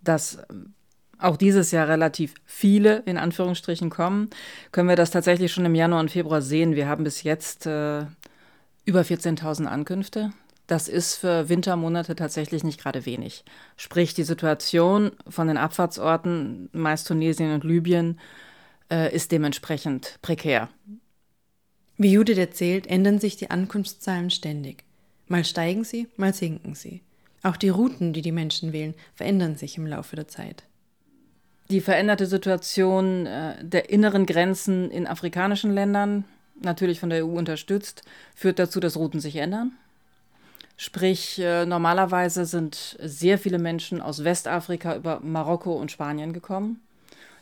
dass 0.00 0.38
auch 1.24 1.36
dieses 1.36 1.70
Jahr 1.70 1.88
relativ 1.88 2.34
viele 2.44 3.02
in 3.06 3.16
Anführungsstrichen 3.16 3.90
kommen, 3.90 4.30
können 4.72 4.88
wir 4.88 4.96
das 4.96 5.10
tatsächlich 5.10 5.52
schon 5.52 5.64
im 5.64 5.74
Januar 5.74 6.00
und 6.00 6.10
Februar 6.10 6.42
sehen. 6.42 6.76
Wir 6.76 6.88
haben 6.88 7.04
bis 7.04 7.22
jetzt 7.22 7.66
äh, 7.66 8.04
über 8.84 9.00
14.000 9.00 9.64
Ankünfte. 9.64 10.32
Das 10.66 10.88
ist 10.88 11.16
für 11.16 11.48
Wintermonate 11.48 12.16
tatsächlich 12.16 12.64
nicht 12.64 12.80
gerade 12.80 13.04
wenig. 13.04 13.44
Sprich, 13.76 14.14
die 14.14 14.22
Situation 14.22 15.12
von 15.28 15.48
den 15.48 15.58
Abfahrtsorten, 15.58 16.70
meist 16.72 17.08
Tunesien 17.08 17.52
und 17.52 17.64
Libyen, 17.64 18.18
äh, 18.90 19.14
ist 19.14 19.32
dementsprechend 19.32 20.18
prekär. 20.22 20.68
Wie 21.96 22.12
Judith 22.12 22.38
erzählt, 22.38 22.86
ändern 22.86 23.18
sich 23.18 23.36
die 23.36 23.50
Ankunftszahlen 23.50 24.30
ständig. 24.30 24.84
Mal 25.28 25.44
steigen 25.44 25.84
sie, 25.84 26.08
mal 26.16 26.34
sinken 26.34 26.74
sie. 26.74 27.02
Auch 27.42 27.56
die 27.56 27.68
Routen, 27.68 28.12
die 28.12 28.22
die 28.22 28.32
Menschen 28.32 28.72
wählen, 28.72 28.94
verändern 29.14 29.56
sich 29.56 29.76
im 29.76 29.86
Laufe 29.86 30.16
der 30.16 30.28
Zeit. 30.28 30.64
Die 31.70 31.80
veränderte 31.80 32.26
Situation 32.26 33.26
äh, 33.26 33.64
der 33.64 33.90
inneren 33.90 34.26
Grenzen 34.26 34.90
in 34.90 35.06
afrikanischen 35.06 35.72
Ländern, 35.72 36.24
natürlich 36.60 37.00
von 37.00 37.10
der 37.10 37.24
EU 37.24 37.38
unterstützt, 37.38 38.02
führt 38.34 38.58
dazu, 38.58 38.80
dass 38.80 38.96
Routen 38.96 39.20
sich 39.20 39.36
ändern. 39.36 39.72
Sprich, 40.76 41.38
äh, 41.38 41.66
normalerweise 41.66 42.44
sind 42.44 42.96
sehr 43.00 43.38
viele 43.38 43.58
Menschen 43.58 44.00
aus 44.00 44.24
Westafrika 44.24 44.96
über 44.96 45.20
Marokko 45.20 45.72
und 45.74 45.92
Spanien 45.92 46.32
gekommen. 46.32 46.80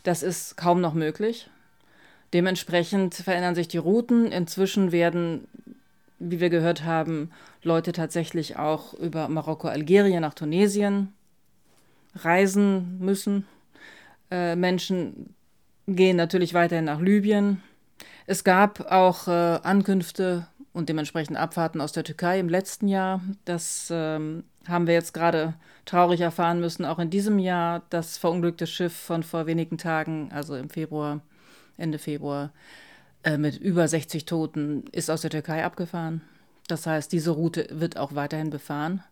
Das 0.02 0.22
ist 0.22 0.56
kaum 0.56 0.80
noch 0.80 0.94
möglich. 0.94 1.48
Dementsprechend 2.32 3.14
verändern 3.14 3.54
sich 3.54 3.68
die 3.68 3.78
Routen. 3.78 4.30
Inzwischen 4.30 4.92
werden, 4.92 5.48
wie 6.18 6.40
wir 6.40 6.50
gehört 6.50 6.84
haben, 6.84 7.30
Leute 7.62 7.92
tatsächlich 7.92 8.56
auch 8.56 8.94
über 8.94 9.28
Marokko, 9.28 9.68
Algerien 9.68 10.22
nach 10.22 10.34
Tunesien 10.34 11.12
reisen 12.14 12.98
müssen. 12.98 13.46
Äh, 14.32 14.56
Menschen 14.56 15.34
gehen 15.86 16.16
natürlich 16.16 16.54
weiterhin 16.54 16.86
nach 16.86 17.00
Libyen. 17.00 17.62
Es 18.24 18.44
gab 18.44 18.90
auch 18.90 19.28
äh, 19.28 19.60
Ankünfte 19.62 20.46
und 20.72 20.88
dementsprechend 20.88 21.36
Abfahrten 21.36 21.82
aus 21.82 21.92
der 21.92 22.04
Türkei 22.04 22.40
im 22.40 22.48
letzten 22.48 22.88
Jahr. 22.88 23.20
Das 23.44 23.88
ähm, 23.90 24.44
haben 24.66 24.86
wir 24.86 24.94
jetzt 24.94 25.12
gerade 25.12 25.52
traurig 25.84 26.22
erfahren 26.22 26.60
müssen, 26.60 26.86
auch 26.86 26.98
in 26.98 27.10
diesem 27.10 27.38
Jahr. 27.38 27.82
Das 27.90 28.16
verunglückte 28.16 28.66
Schiff 28.66 28.94
von 28.94 29.22
vor 29.22 29.46
wenigen 29.46 29.76
Tagen, 29.76 30.30
also 30.32 30.56
im 30.56 30.70
Februar, 30.70 31.20
Ende 31.76 31.98
Februar, 31.98 32.52
äh, 33.24 33.36
mit 33.36 33.58
über 33.58 33.86
60 33.86 34.24
Toten, 34.24 34.84
ist 34.92 35.10
aus 35.10 35.20
der 35.20 35.30
Türkei 35.30 35.62
abgefahren. 35.62 36.22
Das 36.68 36.86
heißt, 36.86 37.12
diese 37.12 37.32
Route 37.32 37.66
wird 37.70 37.98
auch 37.98 38.14
weiterhin 38.14 38.48
befahren. 38.48 39.02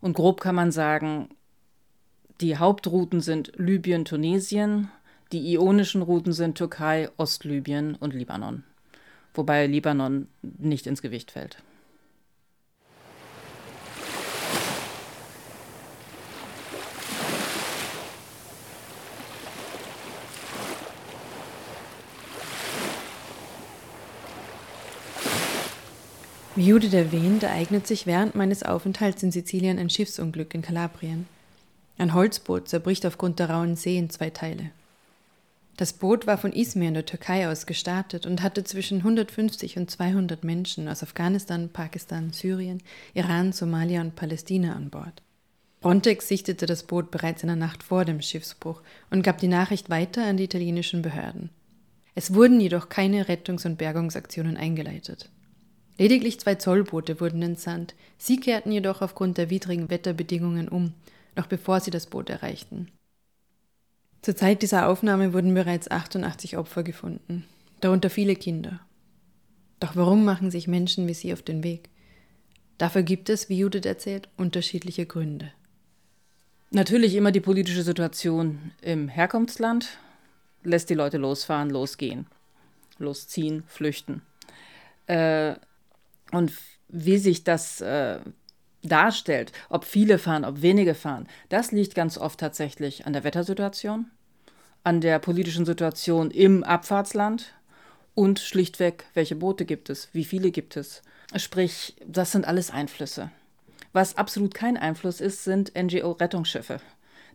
Und 0.00 0.14
grob 0.14 0.40
kann 0.40 0.54
man 0.54 0.72
sagen, 0.72 1.28
die 2.40 2.56
Hauptrouten 2.56 3.20
sind 3.20 3.52
Libyen, 3.56 4.04
Tunesien. 4.04 4.90
Die 5.32 5.52
ionischen 5.52 6.02
Routen 6.02 6.32
sind 6.32 6.58
Türkei, 6.58 7.08
Ostlibyen 7.16 7.94
und 7.94 8.12
Libanon. 8.12 8.64
Wobei 9.34 9.66
Libanon 9.66 10.28
nicht 10.42 10.86
ins 10.86 11.00
Gewicht 11.00 11.30
fällt. 11.30 11.58
Wie 26.56 26.68
Judith 26.68 26.92
erwähnt, 26.92 27.42
ereignet 27.42 27.86
sich 27.88 28.06
während 28.06 28.36
meines 28.36 28.62
Aufenthalts 28.62 29.24
in 29.24 29.32
Sizilien 29.32 29.78
ein 29.78 29.90
Schiffsunglück 29.90 30.54
in 30.54 30.62
Kalabrien. 30.62 31.26
Ein 31.96 32.14
Holzboot 32.14 32.68
zerbricht 32.68 33.06
aufgrund 33.06 33.38
der 33.38 33.50
rauen 33.50 33.76
See 33.76 33.96
in 33.96 34.10
zwei 34.10 34.30
Teile. 34.30 34.70
Das 35.76 35.92
Boot 35.92 36.26
war 36.26 36.38
von 36.38 36.52
Izmir 36.52 36.88
in 36.88 36.94
der 36.94 37.06
Türkei 37.06 37.48
aus 37.48 37.66
gestartet 37.66 38.26
und 38.26 38.42
hatte 38.42 38.62
zwischen 38.62 38.98
150 38.98 39.76
und 39.76 39.90
200 39.90 40.44
Menschen 40.44 40.88
aus 40.88 41.02
Afghanistan, 41.02 41.68
Pakistan, 41.68 42.32
Syrien, 42.32 42.80
Iran, 43.12 43.52
Somalia 43.52 44.00
und 44.00 44.14
Palästina 44.14 44.74
an 44.74 44.90
Bord. 44.90 45.22
Frontex 45.82 46.28
sichtete 46.28 46.66
das 46.66 46.84
Boot 46.84 47.10
bereits 47.10 47.42
in 47.42 47.48
der 47.48 47.56
Nacht 47.56 47.82
vor 47.82 48.04
dem 48.04 48.22
Schiffsbruch 48.22 48.82
und 49.10 49.22
gab 49.22 49.38
die 49.38 49.48
Nachricht 49.48 49.90
weiter 49.90 50.24
an 50.24 50.36
die 50.36 50.44
italienischen 50.44 51.02
Behörden. 51.02 51.50
Es 52.14 52.32
wurden 52.32 52.60
jedoch 52.60 52.88
keine 52.88 53.28
Rettungs- 53.28 53.66
und 53.66 53.76
Bergungsaktionen 53.76 54.56
eingeleitet. 54.56 55.28
Lediglich 55.98 56.40
zwei 56.40 56.54
Zollboote 56.54 57.20
wurden 57.20 57.42
entsandt, 57.42 57.94
sie 58.16 58.38
kehrten 58.38 58.72
jedoch 58.72 59.02
aufgrund 59.02 59.38
der 59.38 59.50
widrigen 59.50 59.90
Wetterbedingungen 59.90 60.68
um 60.68 60.94
noch 61.36 61.46
bevor 61.46 61.80
sie 61.80 61.90
das 61.90 62.06
Boot 62.06 62.30
erreichten. 62.30 62.88
Zur 64.22 64.36
Zeit 64.36 64.62
dieser 64.62 64.88
Aufnahme 64.88 65.32
wurden 65.32 65.52
bereits 65.52 65.90
88 65.90 66.56
Opfer 66.56 66.82
gefunden, 66.82 67.44
darunter 67.80 68.08
viele 68.08 68.36
Kinder. 68.36 68.80
Doch 69.80 69.96
warum 69.96 70.24
machen 70.24 70.50
sich 70.50 70.66
Menschen 70.66 71.06
wie 71.08 71.14
sie 71.14 71.32
auf 71.32 71.42
den 71.42 71.62
Weg? 71.62 71.90
Dafür 72.78 73.02
gibt 73.02 73.28
es, 73.28 73.48
wie 73.48 73.58
Judith 73.58 73.84
erzählt, 73.84 74.28
unterschiedliche 74.36 75.06
Gründe. 75.06 75.52
Natürlich 76.70 77.14
immer 77.14 77.30
die 77.30 77.40
politische 77.40 77.82
Situation 77.82 78.72
im 78.80 79.08
Herkunftsland 79.08 79.98
lässt 80.64 80.90
die 80.90 80.94
Leute 80.94 81.18
losfahren, 81.18 81.70
losgehen, 81.70 82.26
losziehen, 82.98 83.62
flüchten. 83.68 84.22
Äh, 85.06 85.54
und 86.32 86.52
wie 86.88 87.18
sich 87.18 87.44
das 87.44 87.80
äh, 87.80 88.18
darstellt, 88.84 89.52
ob 89.68 89.84
viele 89.84 90.18
fahren, 90.18 90.44
ob 90.44 90.62
wenige 90.62 90.94
fahren, 90.94 91.26
das 91.48 91.72
liegt 91.72 91.94
ganz 91.94 92.18
oft 92.18 92.38
tatsächlich 92.38 93.06
an 93.06 93.12
der 93.12 93.24
Wettersituation, 93.24 94.10
an 94.82 95.00
der 95.00 95.18
politischen 95.18 95.64
Situation 95.64 96.30
im 96.30 96.62
Abfahrtsland 96.62 97.54
und 98.14 98.38
schlichtweg, 98.38 99.06
welche 99.14 99.36
Boote 99.36 99.64
gibt 99.64 99.90
es, 99.90 100.08
wie 100.12 100.24
viele 100.24 100.50
gibt 100.50 100.76
es. 100.76 101.02
Sprich, 101.36 101.96
das 102.06 102.32
sind 102.32 102.46
alles 102.46 102.70
Einflüsse. 102.70 103.30
Was 103.92 104.16
absolut 104.16 104.54
kein 104.54 104.76
Einfluss 104.76 105.20
ist, 105.20 105.44
sind 105.44 105.72
NGO-Rettungsschiffe. 105.74 106.80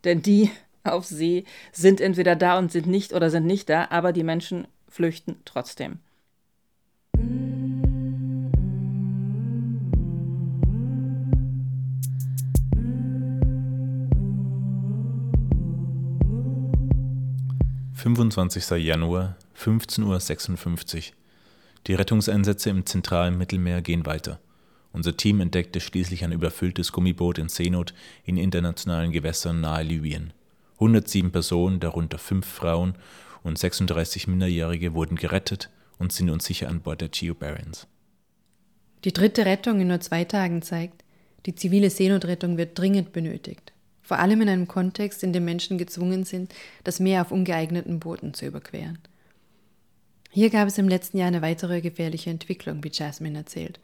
Denn 0.03 0.22
die 0.22 0.51
auf 0.84 1.06
See 1.06 1.46
sind 1.72 2.01
entweder 2.01 2.36
da 2.36 2.58
und 2.58 2.72
sind 2.72 2.88
nicht 2.88 3.13
oder 3.13 3.29
sind 3.29 3.46
nicht 3.46 3.70
da, 3.70 3.88
aber 3.89 4.13
die 4.13 4.24
Menschen 4.24 4.68
flüchten 4.88 5.38
trotzdem. 5.46 6.00
25. 18.00 18.70
Januar, 18.77 19.36
15.56 19.62 20.96
Uhr. 20.96 21.03
Die 21.86 21.94
Rettungseinsätze 21.96 22.70
im 22.70 22.86
zentralen 22.86 23.38
Mittelmeer 23.38 23.82
gehen 23.82 24.06
weiter. 24.06 24.39
Unser 24.94 25.18
Team 25.18 25.41
entdeckte 25.41 25.82
schließlich 25.82 26.24
ein 26.24 26.32
überfülltes 26.32 26.94
Gummiboot 26.94 27.38
in 27.38 27.50
Seenot 27.50 27.94
in 28.24 28.38
internationalen 28.38 29.12
Gewässern 29.12 29.60
nahe 29.60 29.84
Libyen. 29.84 30.32
107 30.75 31.34
Personen, 31.34 31.82
darunter 31.82 32.20
fünf 32.20 32.46
Frauen 32.46 32.94
und 33.44 33.58
36 33.58 34.29
Minderjährige, 34.29 34.94
wurden 34.94 35.18
gerettet 35.18 35.70
und 35.98 36.13
sind 36.13 36.29
uns 36.29 36.46
sicher 36.46 36.70
an 36.70 36.79
Bord 36.79 37.01
der 37.01 37.10
Geo 37.10 37.34
Barents. 37.36 37.86
Die 39.03 39.12
dritte 39.12 39.46
Rettung 39.46 39.82
in 39.82 39.89
nur 39.89 40.00
zwei 40.00 40.24
Tagen 40.24 40.62
zeigt, 40.62 41.03
die 41.46 41.56
zivile 41.56 41.89
Seenotrettung 41.89 42.58
wird 42.58 42.79
dringend 42.79 43.12
benötigt 43.12 43.74
vor 44.10 44.18
allem 44.18 44.42
in 44.42 44.50
einem 44.50 44.68
Kontext, 44.68 45.22
in 45.22 45.34
dem 45.34 45.46
Menschen 45.46 45.78
gezwungen 45.78 46.24
sind, 46.24 46.51
das 46.84 47.00
Meer 47.00 47.22
auf 47.22 47.32
ungeeigneten 47.32 48.00
Booten 48.00 48.34
zu 48.34 48.48
überqueren. 48.48 48.98
Hier 50.32 50.50
gab 50.50 50.68
es 50.68 50.80
im 50.80 50.89
letzten 50.89 51.20
Jahr 51.20 51.28
eine 51.28 51.44
weitere 51.44 51.80
gefährliche 51.80 52.32
Entwicklung, 52.32 52.84
wie 52.84 52.89
Jasmine 52.92 53.38
erzählt. 53.38 53.80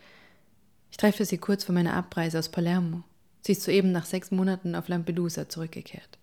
Ich 0.90 0.98
treffe 0.98 1.26
sie 1.26 1.38
kurz 1.38 1.64
vor 1.64 1.76
meiner 1.76 1.94
Abreise 1.94 2.40
aus 2.40 2.50
Palermo. 2.50 3.04
Sie 3.42 3.52
ist 3.52 3.62
soeben 3.62 3.92
nach 3.92 4.06
sechs 4.06 4.32
Monaten 4.32 4.74
auf 4.74 4.88
Lampedusa 4.88 5.48
zurückgekehrt. 5.48 6.18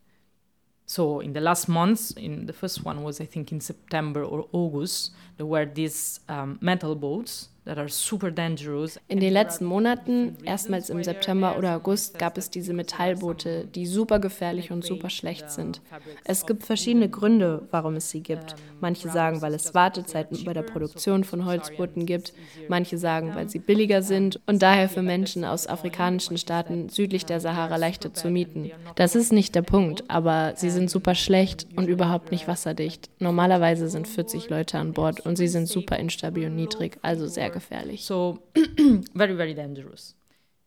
So 0.85 1.21
in 1.21 1.33
the 1.33 1.39
last 1.39 1.69
months, 1.69 2.11
in 2.11 2.49
the 2.49 2.53
first 2.53 2.85
one 2.85 3.05
was 3.05 3.21
I 3.21 3.27
think 3.27 3.53
in 3.53 3.61
September 3.61 4.29
or 4.29 4.49
August, 4.51 5.15
there 5.37 5.49
were 5.49 5.73
these 5.73 6.21
um, 6.29 6.59
metal 6.61 6.97
boats 6.97 7.51
In 7.64 9.21
den 9.21 9.33
letzten 9.33 9.64
Monaten, 9.66 10.37
erstmals 10.45 10.90
im 10.90 11.04
September 11.04 11.57
oder 11.57 11.76
August, 11.76 12.19
gab 12.19 12.37
es 12.37 12.50
diese 12.50 12.73
Metallboote, 12.73 13.69
die 13.73 13.87
super 13.87 14.19
gefährlich 14.19 14.73
und 14.73 14.85
super 14.85 15.09
schlecht 15.11 15.49
sind. 15.49 15.81
Es 16.25 16.45
gibt 16.45 16.64
verschiedene 16.64 17.09
Gründe, 17.09 17.69
warum 17.71 17.95
es 17.95 18.11
sie 18.11 18.21
gibt. 18.21 18.57
Manche 18.81 19.09
sagen, 19.11 19.42
weil 19.42 19.54
es 19.54 19.75
Wartezeiten 19.75 20.42
bei 20.45 20.52
der 20.54 20.62
Produktion 20.62 21.23
von 21.23 21.45
Holzbooten 21.45 22.04
gibt. 22.04 22.33
Manche 22.69 22.99
sagen, 22.99 23.33
weil 23.37 23.49
sie 23.49 23.61
billiger 23.61 24.02
sind 24.02 24.40
und 24.47 24.61
daher 24.61 24.88
für 24.88 25.02
Menschen 25.02 25.45
aus 25.45 25.69
afrikanischen 25.69 26.38
Staaten 26.38 26.88
südlich 26.88 27.26
der 27.26 27.38
Sahara 27.38 27.76
leichter 27.76 28.12
zu 28.12 28.28
mieten. 28.28 28.73
Das 28.97 29.14
ist 29.14 29.33
nicht 29.33 29.54
der 29.54 29.62
Punkt, 29.62 30.02
aber 30.11 30.54
sie 30.57 30.71
sind 30.71 30.90
super 30.90 31.14
schlecht 31.14 31.69
und 31.76 31.87
überhaupt 31.88 32.33
nicht 32.33 32.49
wasserdicht. 32.49 33.09
Normalerweise 33.21 33.88
sind 33.88 34.09
40 34.09 34.50
Leute 34.50 34.78
an 34.78 34.95
Bord 34.95 35.21
und 35.21 35.37
sie 35.37 35.47
sind 35.47 35.69
super 35.69 35.97
instabil 35.97 36.49
und 36.49 36.57
niedrig, 36.57 36.99
also 37.02 37.28
sehr 37.28 37.52
gefährlich. 37.53 38.05
So 38.05 38.39
very, 39.15 39.37
very 39.37 39.55
dangerous. 39.55 40.17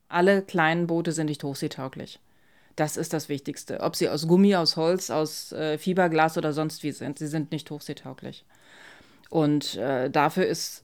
Alle 0.08 0.42
kleinen 0.42 0.88
Boote 0.88 1.12
sind 1.12 1.28
nicht 1.28 1.44
hochseetauglich. 1.44 2.20
Das 2.76 2.98
ist 2.98 3.14
das 3.14 3.30
Wichtigste. 3.30 3.80
Ob 3.80 3.96
sie 3.96 4.10
aus 4.10 4.28
Gummi, 4.28 4.56
aus 4.56 4.76
Holz, 4.76 5.10
aus 5.10 5.52
äh, 5.52 5.78
Fiberglas 5.78 6.38
oder 6.38 6.54
sonst 6.54 6.84
wie 6.84 6.92
sind, 6.92 7.20
sie 7.20 7.28
sind 7.28 7.52
nicht 7.52 7.72
hochseetauglich. 7.72 8.46
Und 9.30 9.76
äh, 9.76 10.10
dafür 10.10 10.46
ist, 10.46 10.84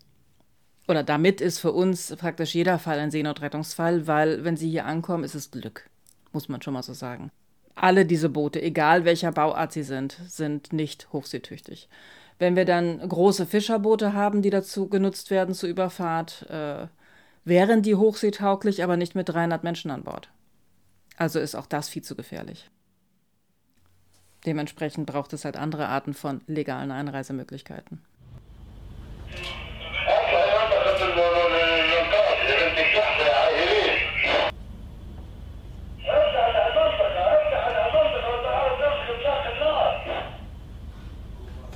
oder 0.88 1.04
damit 1.04 1.42
ist 1.42 1.60
für 1.60 1.72
uns 1.72 2.16
praktisch 2.16 2.56
jeder 2.56 2.80
Fall 2.80 3.00
ein 3.00 3.12
Seenotrettungsfall, 3.12 4.08
weil 4.08 4.44
wenn 4.44 4.58
sie 4.58 4.70
hier 4.70 4.86
ankommen, 4.86 5.24
ist 5.24 5.36
es 5.36 5.52
Glück, 5.52 5.90
muss 6.32 6.50
man 6.50 6.62
schon 6.62 6.74
mal 6.74 6.84
so 6.84 6.94
sagen. 6.94 7.32
Alle 7.76 8.06
diese 8.06 8.30
Boote, 8.30 8.62
egal 8.62 9.06
welcher 9.06 9.32
Bauart 9.32 9.74
sie 9.74 9.84
sind, 9.84 10.18
sind 10.28 10.74
nicht 10.74 11.12
hochseetüchtig. 11.14 11.88
Wenn 12.42 12.56
wir 12.56 12.66
dann 12.66 13.08
große 13.08 13.46
Fischerboote 13.46 14.14
haben, 14.14 14.42
die 14.42 14.50
dazu 14.50 14.90
genutzt 14.90 15.30
werden 15.30 15.54
zur 15.54 15.70
Überfahrt, 15.70 16.50
äh, 16.50 16.88
wären 17.46 17.84
die 17.84 17.94
hochseetauglich, 17.94 18.84
aber 18.84 18.98
nicht 18.98 19.14
mit 19.14 19.30
300 19.30 19.64
Menschen 19.64 19.92
an 19.92 20.04
Bord. 20.04 20.32
Also 21.18 21.40
ist 21.40 21.54
auch 21.54 21.68
das 21.68 21.88
viel 21.88 22.02
zu 22.02 22.16
gefährlich. 22.16 22.72
Dementsprechend 24.48 25.06
braucht 25.06 25.34
es 25.34 25.46
halt 25.46 25.56
andere 25.56 25.88
Arten 25.88 26.16
von 26.16 26.42
legalen 26.48 26.90
Einreisemöglichkeiten. 26.90 28.02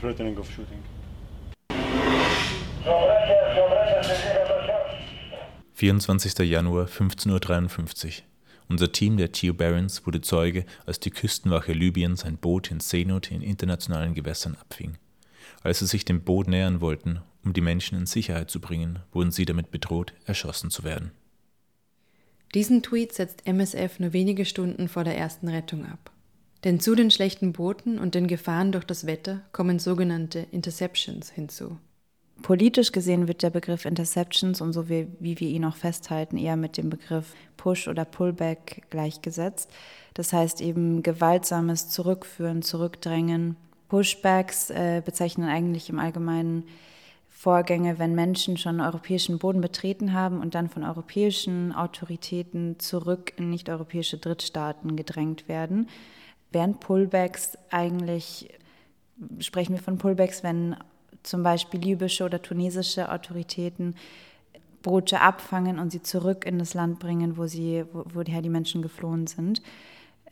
Threatening 0.06 0.38
of 0.38 0.48
shooting. 0.52 0.84
24. 5.74 6.48
Januar 6.48 6.86
15.53 6.86 8.06
Uhr. 8.06 8.12
Unser 8.68 8.92
Team 8.92 9.18
der 9.18 9.32
Theo 9.32 9.54
Barons 9.54 10.06
wurde 10.06 10.22
Zeuge, 10.22 10.66
als 10.86 11.00
die 11.00 11.10
Küstenwache 11.10 11.74
Libyens 11.74 12.24
ein 12.24 12.38
Boot 12.38 12.72
in 12.72 12.80
Seenot 12.80 13.32
in 13.32 13.42
internationalen 13.42 14.14
Gewässern 14.14 14.56
abfing. 14.60 14.98
Als 15.64 15.80
sie 15.80 15.88
sich 15.88 16.06
dem 16.06 16.22
Boot 16.22 16.48
nähern 16.48 16.82
wollten, 16.82 17.22
um 17.44 17.54
die 17.54 17.62
Menschen 17.62 17.98
in 17.98 18.06
Sicherheit 18.06 18.50
zu 18.50 18.60
bringen, 18.60 19.00
wurden 19.12 19.32
sie 19.32 19.46
damit 19.46 19.72
bedroht, 19.72 20.14
erschossen 20.26 20.70
zu 20.70 20.84
werden. 20.84 21.12
Diesen 22.54 22.82
Tweet 22.84 23.14
setzt 23.14 23.46
MSF 23.46 24.00
nur 24.00 24.14
wenige 24.14 24.46
Stunden 24.46 24.88
vor 24.88 25.04
der 25.04 25.18
ersten 25.18 25.48
Rettung 25.48 25.86
ab. 25.86 26.12
Denn 26.66 26.80
zu 26.80 26.96
den 26.96 27.12
schlechten 27.12 27.54
Booten 27.54 28.00
und 28.00 28.16
den 28.16 28.28
Gefahren 28.28 28.72
durch 28.72 28.86
das 28.86 29.06
Wetter 29.06 29.42
kommen 29.52 29.78
sogenannte 29.78 30.40
Interceptions 30.52 31.30
hinzu. 31.30 31.78
Politisch 32.42 32.92
gesehen 32.92 33.28
wird 33.28 33.44
der 33.44 33.52
Begriff 33.52 33.86
Interceptions 33.86 34.62
und 34.62 34.74
so 34.74 34.90
wie, 34.90 35.08
wie 35.20 35.40
wir 35.40 35.48
ihn 35.48 35.64
auch 35.64 35.76
festhalten, 35.76 36.38
eher 36.38 36.58
mit 36.58 36.78
dem 36.78 36.90
Begriff 36.90 37.34
Push 37.56 37.88
oder 37.88 38.04
Pullback 38.04 38.84
gleichgesetzt. 38.90 39.70
Das 40.16 40.34
heißt 40.34 40.60
eben 40.60 41.04
gewaltsames 41.04 41.90
Zurückführen, 41.90 42.64
Zurückdrängen. 42.64 43.58
Pushbacks 43.88 44.72
äh, 44.72 45.04
bezeichnen 45.06 45.48
eigentlich 45.48 45.90
im 45.90 46.00
Allgemeinen 46.00 46.64
Vorgänge, 47.30 48.00
wenn 48.00 48.16
Menschen 48.16 48.58
schon 48.58 48.82
europäischen 48.82 49.38
Boden 49.38 49.62
betreten 49.62 50.14
haben 50.14 50.42
und 50.42 50.56
dann 50.56 50.68
von 50.70 50.84
europäischen 50.84 51.74
Autoritäten 51.74 52.80
zurück 52.80 53.34
in 53.38 53.52
nicht-europäische 53.52 54.18
Drittstaaten 54.18 54.96
gedrängt 54.96 55.48
werden. 55.48 55.88
Während 56.56 56.80
Pullbacks 56.80 57.58
eigentlich, 57.70 58.50
sprechen 59.40 59.76
wir 59.76 59.84
von 59.84 59.98
Pullbacks, 59.98 60.42
wenn 60.42 60.78
zum 61.22 61.44
Beispiel 61.44 61.82
libysche 61.82 62.24
oder 62.24 62.42
tunesische 62.42 63.12
Autoritäten 63.12 63.94
Boote 64.82 65.20
abfangen 65.20 65.80
und 65.80 65.92
sie 65.92 66.02
zurück 66.02 66.46
in 66.46 66.58
das 66.58 66.74
Land 66.74 67.00
bringen, 67.00 67.36
wo, 67.36 67.46
sie, 67.46 67.84
wo, 67.92 68.06
woher 68.14 68.42
die 68.42 68.48
Menschen 68.48 68.82
geflohen 68.82 69.28
sind. 69.28 69.62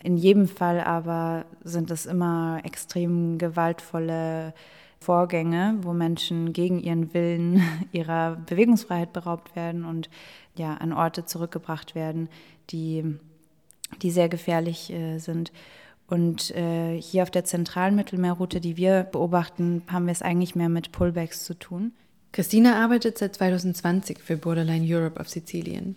In 0.01 0.15
jedem 0.15 0.47
Fall 0.47 0.79
aber 0.79 1.43
sind 1.65 1.91
es 1.91 2.05
immer 2.05 2.61
extrem 2.63 3.37
gewaltvolle 3.37 4.53
Vorgänge, 5.01 5.77
wo 5.81 5.91
Menschen 5.91 6.53
gegen 6.53 6.79
ihren 6.79 7.13
Willen 7.13 7.61
ihrer 7.91 8.37
Bewegungsfreiheit 8.37 9.11
beraubt 9.11 9.57
werden 9.57 9.83
und 9.83 10.09
ja, 10.55 10.75
an 10.75 10.93
Orte 10.93 11.25
zurückgebracht 11.25 11.95
werden, 11.95 12.29
die, 12.69 13.17
die 14.01 14.11
sehr 14.11 14.29
gefährlich 14.29 14.89
äh, 14.89 15.17
sind. 15.17 15.51
Und 16.13 16.51
äh, 16.51 17.01
hier 17.01 17.23
auf 17.23 17.31
der 17.31 17.43
zentralen 17.43 17.95
Mittelmeerroute, 17.95 18.61
die 18.61 18.77
wir 18.77 19.01
beobachten, 19.01 19.81
haben 19.87 20.05
wir 20.05 20.11
es 20.11 20.21
eigentlich 20.21 20.53
mehr 20.53 20.69
mit 20.69 20.91
Pullbacks 20.91 21.43
zu 21.43 21.55
tun. 21.55 21.91
Christina 22.31 22.83
arbeitet 22.83 23.17
seit 23.17 23.33
2020 23.33 24.19
für 24.19 24.37
Borderline 24.37 24.85
Europe 24.87 25.19
auf 25.19 25.27
Sizilien. 25.27 25.95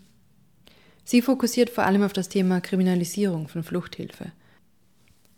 Sie 1.04 1.20
fokussiert 1.20 1.68
vor 1.68 1.84
allem 1.84 2.02
auf 2.02 2.14
das 2.14 2.30
Thema 2.30 2.62
Kriminalisierung 2.62 3.48
von 3.48 3.62
Fluchthilfe. 3.62 4.32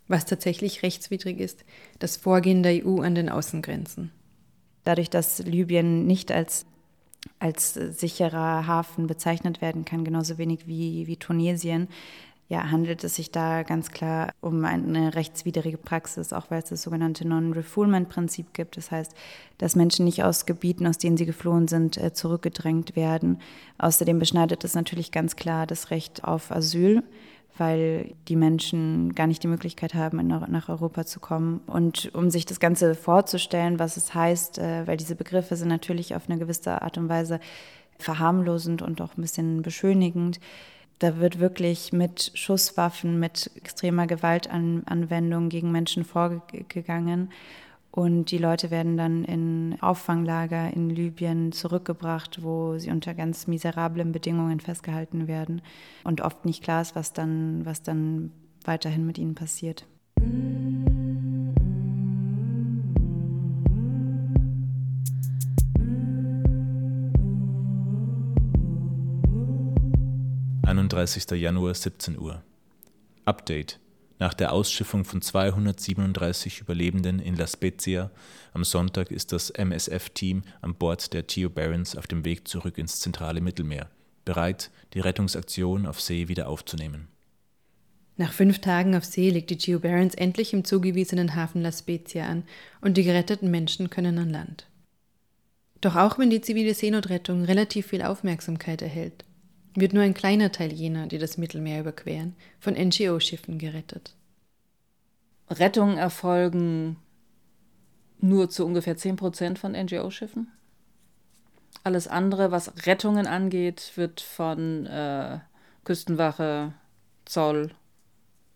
Was 0.07 0.25
tatsächlich 0.25 0.81
rechtswidrig 0.81 1.41
ist, 1.41 1.65
das 1.99 2.15
Vorgehen 2.15 2.63
der 2.63 2.85
EU 2.85 3.01
an 3.01 3.15
den 3.15 3.27
Außengrenzen. 3.27 4.11
Dadurch, 4.85 5.09
dass 5.09 5.39
Libyen 5.39 6.07
nicht 6.07 6.31
als, 6.31 6.65
als 7.39 7.73
sicherer 7.73 8.65
Hafen 8.65 9.07
bezeichnet 9.07 9.59
werden 9.59 9.83
kann, 9.83 10.05
genauso 10.05 10.37
wenig 10.37 10.67
wie, 10.67 11.05
wie 11.05 11.17
Tunesien, 11.17 11.89
ja, 12.49 12.71
handelt 12.71 13.03
es 13.03 13.15
sich 13.15 13.31
da 13.31 13.61
ganz 13.61 13.91
klar 13.91 14.33
um 14.41 14.65
eine 14.65 15.13
rechtswidrige 15.13 15.77
Praxis, 15.77 16.33
auch 16.33 16.49
weil 16.49 16.63
es 16.63 16.69
das 16.69 16.81
sogenannte 16.81 17.27
Non-Refoulement-Prinzip 17.27 18.53
gibt. 18.53 18.75
Das 18.75 18.89
heißt, 18.89 19.13
dass 19.59 19.75
Menschen 19.75 20.03
nicht 20.05 20.23
aus 20.23 20.47
Gebieten, 20.47 20.87
aus 20.87 20.97
denen 20.97 21.15
sie 21.15 21.27
geflohen 21.27 21.67
sind, 21.67 21.97
äh, 21.97 22.11
zurückgedrängt 22.11 22.95
werden. 22.95 23.39
Außerdem 23.77 24.17
beschneidet 24.17 24.63
es 24.63 24.73
natürlich 24.73 25.11
ganz 25.11 25.35
klar 25.35 25.67
das 25.67 25.91
Recht 25.91 26.23
auf 26.23 26.51
Asyl, 26.51 27.03
weil 27.59 28.15
die 28.27 28.35
Menschen 28.35 29.13
gar 29.13 29.27
nicht 29.27 29.43
die 29.43 29.47
Möglichkeit 29.47 29.93
haben, 29.93 30.25
nach 30.25 30.69
Europa 30.69 31.05
zu 31.05 31.19
kommen. 31.19 31.61
Und 31.67 32.09
um 32.15 32.31
sich 32.31 32.47
das 32.47 32.59
Ganze 32.59 32.95
vorzustellen, 32.95 33.77
was 33.77 33.95
es 33.95 34.15
heißt, 34.15 34.57
äh, 34.57 34.87
weil 34.87 34.97
diese 34.97 35.15
Begriffe 35.15 35.55
sind 35.55 35.67
natürlich 35.67 36.15
auf 36.15 36.27
eine 36.27 36.39
gewisse 36.39 36.81
Art 36.81 36.97
und 36.97 37.09
Weise 37.09 37.39
verharmlosend 37.99 38.81
und 38.81 39.01
auch 39.01 39.15
ein 39.17 39.21
bisschen 39.21 39.61
beschönigend 39.61 40.39
da 40.99 41.17
wird 41.17 41.39
wirklich 41.39 41.93
mit 41.93 42.31
Schusswaffen, 42.35 43.19
mit 43.19 43.49
extremer 43.55 44.05
Gewaltanwendung 44.05 45.49
gegen 45.49 45.71
Menschen 45.71 46.03
vorgegangen. 46.03 47.31
Und 47.91 48.31
die 48.31 48.37
Leute 48.37 48.69
werden 48.69 48.97
dann 48.97 49.23
in 49.23 49.77
Auffanglager 49.81 50.71
in 50.71 50.89
Libyen 50.89 51.51
zurückgebracht, 51.51 52.43
wo 52.43 52.77
sie 52.77 52.91
unter 52.91 53.15
ganz 53.15 53.47
miserablen 53.47 54.11
Bedingungen 54.11 54.59
festgehalten 54.59 55.27
werden 55.27 55.61
und 56.03 56.21
oft 56.21 56.45
nicht 56.45 56.63
klar 56.63 56.81
ist, 56.81 56.95
was 56.95 57.13
dann, 57.13 57.65
was 57.65 57.81
dann 57.81 58.31
weiterhin 58.63 59.07
mit 59.07 59.17
ihnen 59.17 59.35
passiert. 59.35 59.87
31. 70.69 71.31
Januar 71.31 71.73
17 71.73 72.19
Uhr. 72.19 72.43
Update. 73.25 73.79
Nach 74.19 74.35
der 74.35 74.53
Ausschiffung 74.53 75.03
von 75.03 75.19
237 75.19 76.61
Überlebenden 76.61 77.17
in 77.17 77.35
La 77.35 77.47
Spezia 77.47 78.11
am 78.53 78.63
Sonntag 78.63 79.09
ist 79.09 79.31
das 79.31 79.49
MSF-Team 79.49 80.43
an 80.61 80.75
Bord 80.75 81.11
der 81.11 81.25
Theo 81.25 81.49
Barons 81.49 81.95
auf 81.95 82.05
dem 82.05 82.23
Weg 82.23 82.47
zurück 82.47 82.77
ins 82.77 82.99
zentrale 82.99 83.41
Mittelmeer, 83.41 83.89
bereit, 84.25 84.69
die 84.93 84.99
Rettungsaktion 84.99 85.87
auf 85.87 85.99
See 85.99 86.27
wieder 86.27 86.47
aufzunehmen. 86.47 87.07
Nach 88.17 88.31
fünf 88.31 88.59
Tagen 88.59 88.95
auf 88.95 89.05
See 89.05 89.31
legt 89.31 89.49
die 89.49 89.57
Geo 89.57 89.79
Barons 89.79 90.13
endlich 90.13 90.53
im 90.53 90.65
zugewiesenen 90.65 91.33
Hafen 91.33 91.63
La 91.63 91.71
Spezia 91.71 92.27
an 92.27 92.43
und 92.79 92.95
die 92.95 93.03
geretteten 93.03 93.49
Menschen 93.49 93.89
können 93.89 94.19
an 94.19 94.29
Land. 94.29 94.67
Doch 95.81 95.95
auch 95.95 96.19
wenn 96.19 96.29
die 96.29 96.41
zivile 96.41 96.75
Seenotrettung 96.75 97.43
relativ 97.43 97.87
viel 97.87 98.03
Aufmerksamkeit 98.03 98.83
erhält, 98.83 99.25
wird 99.75 99.93
nur 99.93 100.03
ein 100.03 100.13
kleiner 100.13 100.51
Teil 100.51 100.73
jener, 100.73 101.07
die 101.07 101.17
das 101.17 101.37
Mittelmeer 101.37 101.81
überqueren, 101.81 102.35
von 102.59 102.73
NGO-Schiffen 102.73 103.57
gerettet. 103.57 104.15
Rettungen 105.49 105.97
erfolgen 105.97 106.97
nur 108.19 108.49
zu 108.49 108.65
ungefähr 108.65 108.97
10 108.97 109.15
Prozent 109.15 109.59
von 109.59 109.71
NGO-Schiffen. 109.71 110.51
Alles 111.83 112.07
andere, 112.07 112.51
was 112.51 112.85
Rettungen 112.85 113.25
angeht, 113.25 113.93
wird 113.95 114.21
von 114.21 114.85
äh, 114.85 115.39
Küstenwache, 115.85 116.73
Zoll, 117.25 117.71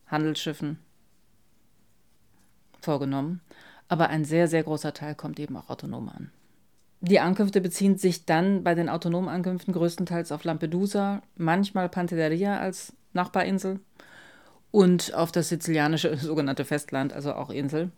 Handelsschiffen 0.07 0.77
vorgenommen. 2.81 3.41
Aber 3.87 4.09
ein 4.09 4.25
sehr, 4.25 4.47
sehr 4.47 4.63
großer 4.63 4.93
Teil 4.93 5.15
kommt 5.15 5.39
eben 5.39 5.55
auch 5.55 5.69
autonom 5.69 6.09
an. 6.09 6.31
Die 7.05 7.19
Ankünfte 7.19 7.59
beziehen 7.59 7.97
sich 7.97 8.25
dann 8.25 8.63
bei 8.63 8.75
den 8.75 8.87
autonomen 8.87 9.27
Ankünften 9.27 9.73
größtenteils 9.73 10.31
auf 10.31 10.45
Lampedusa, 10.45 11.21
manchmal 11.35 11.89
Pantelleria 11.89 12.59
als 12.59 12.93
Nachbarinsel 13.11 13.81
und 14.71 15.13
auf 15.13 15.33
das 15.33 15.49
sizilianische 15.49 16.15
sogenannte 16.21 16.63
Festland, 16.63 17.11
also 17.11 17.33
auch 17.33 17.49
Insel. 17.49 17.91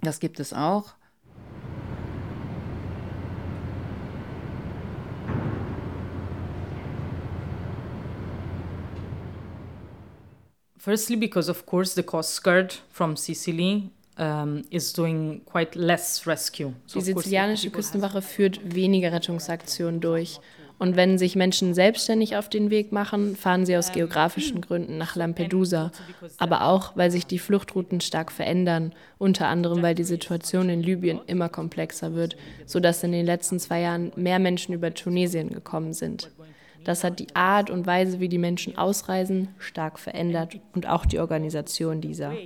Das 0.00 0.18
gibt 0.18 0.40
es 0.40 0.54
auch. 0.54 0.94
Firstly, 10.78 11.16
because 11.16 11.50
of 11.50 11.66
course 11.66 11.94
the 11.94 12.02
Coast 12.02 12.42
Guard 12.42 12.82
from 12.88 13.16
Sicily 13.16 13.90
um, 14.18 14.62
is 14.70 14.92
doing 14.92 15.42
quite 15.44 15.78
less 15.78 16.26
rescue. 16.26 16.72
So 16.86 16.98
Die 16.98 17.04
sizilianische 17.04 17.70
Küstenwache 17.70 18.22
führt 18.22 18.74
weniger 18.74 19.12
Rettungsaktionen 19.12 20.00
durch. 20.00 20.40
Und 20.78 20.94
wenn 20.94 21.16
sich 21.16 21.36
Menschen 21.36 21.72
selbstständig 21.72 22.36
auf 22.36 22.50
den 22.50 22.70
Weg 22.70 22.92
machen, 22.92 23.34
fahren 23.34 23.64
sie 23.64 23.76
aus 23.76 23.92
geografischen 23.92 24.60
Gründen 24.60 24.98
nach 24.98 25.16
Lampedusa, 25.16 25.90
aber 26.36 26.66
auch, 26.66 26.94
weil 26.96 27.10
sich 27.10 27.26
die 27.26 27.38
Fluchtrouten 27.38 28.02
stark 28.02 28.30
verändern, 28.30 28.92
unter 29.16 29.48
anderem 29.48 29.82
weil 29.82 29.94
die 29.94 30.04
Situation 30.04 30.68
in 30.68 30.82
Libyen 30.82 31.20
immer 31.26 31.48
komplexer 31.48 32.14
wird, 32.14 32.36
sodass 32.66 33.02
in 33.02 33.12
den 33.12 33.24
letzten 33.24 33.58
zwei 33.58 33.80
Jahren 33.80 34.12
mehr 34.16 34.38
Menschen 34.38 34.74
über 34.74 34.92
Tunesien 34.92 35.48
gekommen 35.48 35.94
sind. 35.94 36.30
Das 36.86 37.02
hat 37.02 37.18
die 37.18 37.34
Art 37.34 37.68
und 37.68 37.84
Weise, 37.84 38.20
wie 38.20 38.28
die 38.28 38.38
Menschen 38.38 38.78
ausreisen, 38.78 39.48
stark 39.58 39.98
verändert 39.98 40.60
und 40.72 40.88
auch 40.88 41.04
die 41.04 41.18
Organisation 41.18 42.00
dieser. 42.00 42.30
Also 42.30 42.40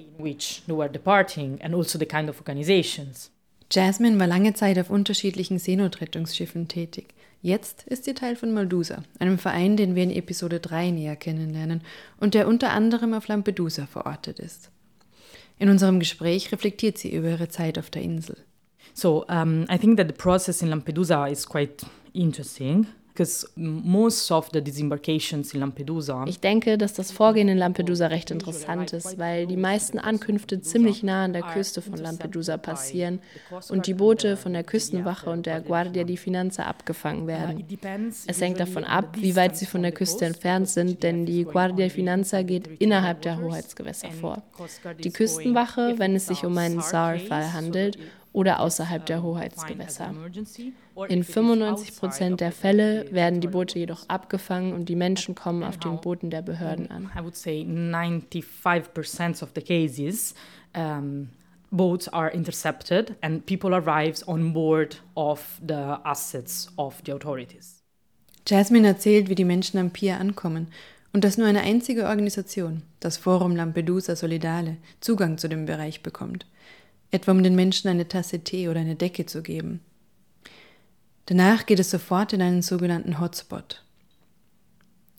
Jasmine 3.70 4.18
war 4.18 4.26
lange 4.26 4.55
Zeit 4.55 4.79
auf 4.79 4.88
unterschiedlichen 4.88 5.59
Seenotrettungsschiffen 5.59 6.68
tätig. 6.68 7.09
Jetzt 7.42 7.83
ist 7.87 8.05
sie 8.05 8.14
Teil 8.14 8.35
von 8.35 8.50
Maldusa, 8.53 9.03
einem 9.18 9.37
Verein, 9.37 9.76
den 9.76 9.94
wir 9.94 10.05
in 10.05 10.11
Episode 10.11 10.59
3 10.59 10.90
näher 10.90 11.16
kennenlernen 11.16 11.83
und 12.18 12.33
der 12.33 12.48
unter 12.48 12.70
anderem 12.70 13.12
auf 13.12 13.29
Lampedusa 13.29 13.85
verortet 13.85 14.38
ist. 14.38 14.70
In 15.59 15.68
unserem 15.68 16.00
Gespräch 16.00 16.50
reflektiert 16.50 16.96
sie 16.96 17.14
über 17.14 17.29
ihre 17.29 17.48
Zeit 17.50 17.79
auf 17.79 17.90
der 17.90 18.00
Insel. 18.00 18.38
So, 18.94 19.26
um, 19.26 19.66
I 19.70 19.76
think 19.76 19.98
that 19.98 20.09
the 20.09 20.14
process 20.14 20.62
in 20.62 20.68
Lampedusa 20.68 21.26
is 21.26 21.46
quite 21.46 21.85
interesting. 22.14 22.87
Ich 26.26 26.40
denke, 26.40 26.78
dass 26.78 26.94
das 26.94 27.12
Vorgehen 27.12 27.48
in 27.48 27.59
Lampedusa 27.59 28.06
recht 28.06 28.30
interessant 28.30 28.92
ist, 28.92 29.18
weil 29.18 29.46
die 29.46 29.56
meisten 29.56 29.98
Ankünfte 29.98 30.61
ziemlich 30.61 31.02
nah 31.02 31.24
an 31.24 31.33
der 31.33 31.42
Küste 31.42 31.83
von 31.83 31.98
Lampedusa 31.98 32.56
passieren 32.56 33.20
und 33.68 33.87
die 33.87 33.94
Boote 33.94 34.37
von 34.37 34.52
der 34.52 34.64
Küstenwache 34.64 35.28
und 35.30 35.46
der 35.46 35.61
Guardia 35.61 36.04
di 36.04 36.16
Finanza 36.16 36.64
abgefangen 36.64 37.26
werden. 37.26 37.64
Es 38.26 38.40
hängt 38.40 38.59
davon 38.59 38.85
ab, 38.85 39.16
wie 39.18 39.37
weit 39.37 39.56
sie 39.56 39.66
von 39.66 39.83
der 39.83 39.92
Küste 39.92 40.24
entfernt 40.24 40.68
sind, 40.68 41.02
denn 41.02 41.26
die 41.26 41.44
Guardia 41.44 41.87
di 41.87 41.90
Finanza 41.90 42.42
geht 42.42 42.68
innerhalb 42.80 43.22
der 43.22 43.38
Hoheitsgewässer 43.40 44.11
vor. 44.11 44.42
Die 45.04 45.12
Küstenwache, 45.12 45.94
wenn 45.98 46.16
es 46.16 46.26
sich 46.26 46.44
um 46.44 46.56
einen 46.56 46.80
SAR-Fall 46.80 47.52
handelt, 47.52 47.98
oder 48.32 48.60
außerhalb 48.60 49.04
der 49.06 49.22
Hoheitsgewässer. 49.22 50.14
In 51.08 51.24
95 51.24 51.96
Prozent 51.96 52.40
der 52.40 52.52
Fälle 52.52 53.06
werden 53.10 53.40
die 53.40 53.48
Boote 53.48 53.78
jedoch 53.78 54.08
abgefangen 54.08 54.72
und 54.72 54.88
die 54.88 54.96
Menschen 54.96 55.34
kommen 55.34 55.64
auf 55.64 55.78
den 55.78 56.00
Booten 56.00 56.30
der 56.30 56.42
Behörden 56.42 56.90
an. 56.90 57.10
I 57.16 57.22
would 57.22 57.36
say 57.36 57.62
95% 57.62 59.42
of 59.42 59.50
the 59.54 59.62
cases 59.62 60.34
um, 60.76 61.30
boats 61.70 62.08
are 62.08 62.30
intercepted 62.30 63.16
and 63.20 63.44
people 63.46 63.74
arrives 63.74 64.26
on 64.26 64.52
board 64.52 65.02
of 65.14 65.60
the 65.66 65.96
assets 66.04 66.72
of 66.76 67.02
the 67.04 67.12
authorities. 67.12 67.82
Jasmine 68.46 68.86
erzählt, 68.86 69.28
wie 69.28 69.34
die 69.34 69.44
Menschen 69.44 69.78
am 69.78 69.90
Pier 69.90 70.18
ankommen 70.18 70.68
und 71.12 71.24
dass 71.24 71.36
nur 71.36 71.48
eine 71.48 71.62
einzige 71.62 72.06
Organisation, 72.06 72.82
das 73.00 73.16
Forum 73.16 73.56
Lampedusa 73.56 74.14
Solidale, 74.14 74.76
Zugang 75.00 75.36
zu 75.38 75.48
dem 75.48 75.66
Bereich 75.66 76.02
bekommt 76.02 76.46
etwa 77.10 77.32
um 77.32 77.42
den 77.42 77.54
Menschen 77.54 77.88
eine 77.88 78.08
Tasse 78.08 78.40
Tee 78.40 78.68
oder 78.68 78.80
eine 78.80 78.96
Decke 78.96 79.26
zu 79.26 79.42
geben. 79.42 79.80
Danach 81.26 81.66
geht 81.66 81.78
es 81.78 81.90
sofort 81.90 82.32
in 82.32 82.42
einen 82.42 82.62
sogenannten 82.62 83.20
Hotspot. 83.20 83.84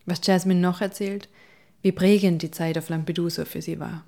Was 0.05 0.25
Jasmine 0.25 0.59
noch 0.59 0.81
erzählt, 0.81 1.29
wie 1.81 1.91
prägend 1.91 2.41
die 2.41 2.51
Zeit 2.51 2.77
auf 2.77 2.89
Lampedusa 2.89 3.45
für 3.45 3.61
sie 3.61 3.79
war. 3.79 4.03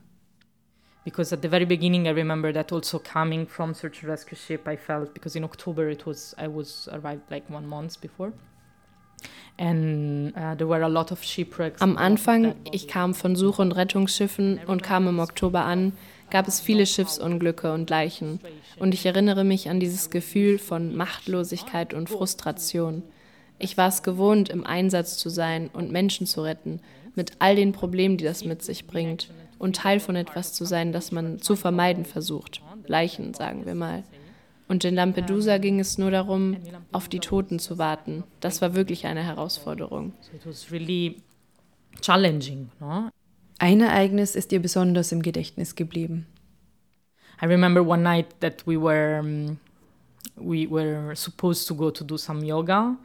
Because 1.05 1.33
at 1.35 1.41
the 1.41 1.49
very 1.49 1.65
beginning, 1.65 2.05
I 2.05 2.11
remember 2.11 2.53
that 2.53 2.71
also 2.71 2.97
coming 2.97 3.45
from 3.45 3.73
search 3.73 4.01
and 4.01 4.09
rescue 4.09 4.37
ship, 4.37 4.67
I 4.67 4.77
felt 4.77 5.13
because 5.13 5.37
in 5.37 5.43
October 5.43 5.89
it 5.89 6.05
was 6.05 6.33
I 6.37 6.47
was 6.47 6.87
arrived 6.93 7.29
like 7.29 7.49
one 7.49 7.67
month 7.67 7.99
before. 7.99 8.31
Am 11.81 11.97
Anfang, 11.97 12.55
ich 12.71 12.87
kam 12.87 13.13
von 13.13 13.35
Such- 13.35 13.59
und 13.59 13.71
Rettungsschiffen 13.71 14.59
und 14.65 14.83
kam 14.83 15.07
im 15.07 15.19
Oktober 15.19 15.63
an, 15.63 15.93
gab 16.31 16.47
es 16.47 16.59
viele 16.59 16.85
Schiffsunglücke 16.85 17.71
und 17.71 17.89
Leichen. 17.89 18.39
Und 18.79 18.93
ich 18.93 19.05
erinnere 19.05 19.43
mich 19.43 19.69
an 19.69 19.79
dieses 19.79 20.09
Gefühl 20.09 20.57
von 20.57 20.95
Machtlosigkeit 20.95 21.93
und 21.93 22.09
Frustration. 22.09 23.03
Ich 23.59 23.77
war 23.77 23.87
es 23.87 24.01
gewohnt, 24.01 24.49
im 24.49 24.65
Einsatz 24.65 25.17
zu 25.17 25.29
sein 25.29 25.69
und 25.71 25.91
Menschen 25.91 26.25
zu 26.25 26.41
retten, 26.41 26.81
mit 27.15 27.33
all 27.39 27.55
den 27.55 27.71
Problemen, 27.71 28.17
die 28.17 28.25
das 28.25 28.43
mit 28.43 28.63
sich 28.63 28.87
bringt, 28.87 29.29
und 29.59 29.75
Teil 29.75 29.99
von 29.99 30.15
etwas 30.15 30.53
zu 30.53 30.65
sein, 30.65 30.91
das 30.91 31.11
man 31.11 31.39
zu 31.39 31.55
vermeiden 31.55 32.03
versucht. 32.03 32.61
Leichen, 32.87 33.33
sagen 33.33 33.65
wir 33.65 33.75
mal. 33.75 34.03
Und 34.73 34.83
in 34.85 34.95
Lampedusa 34.95 35.59
ging 35.59 35.79
es 35.79 35.99
nur 35.99 36.09
darum, 36.09 36.57
auf 36.91 37.07
die 37.07 37.19
Toten 37.19 37.59
zu 37.59 37.77
warten. 37.77 38.23
Das 38.39 38.59
war 38.59 38.73
wirklich 38.73 39.05
eine 39.05 39.21
Herausforderung. 39.21 40.13
challenging. 42.01 42.69
No? 42.79 43.09
Ein 43.59 43.81
Ereignis 43.81 44.33
ist 44.33 44.51
ihr 44.51 44.59
besonders 44.59 45.11
im 45.11 45.21
Gedächtnis 45.21 45.75
geblieben. 45.75 46.25
I 47.39 47.45
remember 47.45 47.85
one 47.85 48.01
night 48.01 48.25
that 48.39 48.65
we 48.65 48.81
were 48.81 49.55
we 50.35 50.67
were 50.69 51.15
supposed 51.15 51.67
to 51.67 51.75
go 51.75 51.91
to 51.91 52.03
do 52.03 52.17
some 52.17 52.43
yoga 52.43 52.95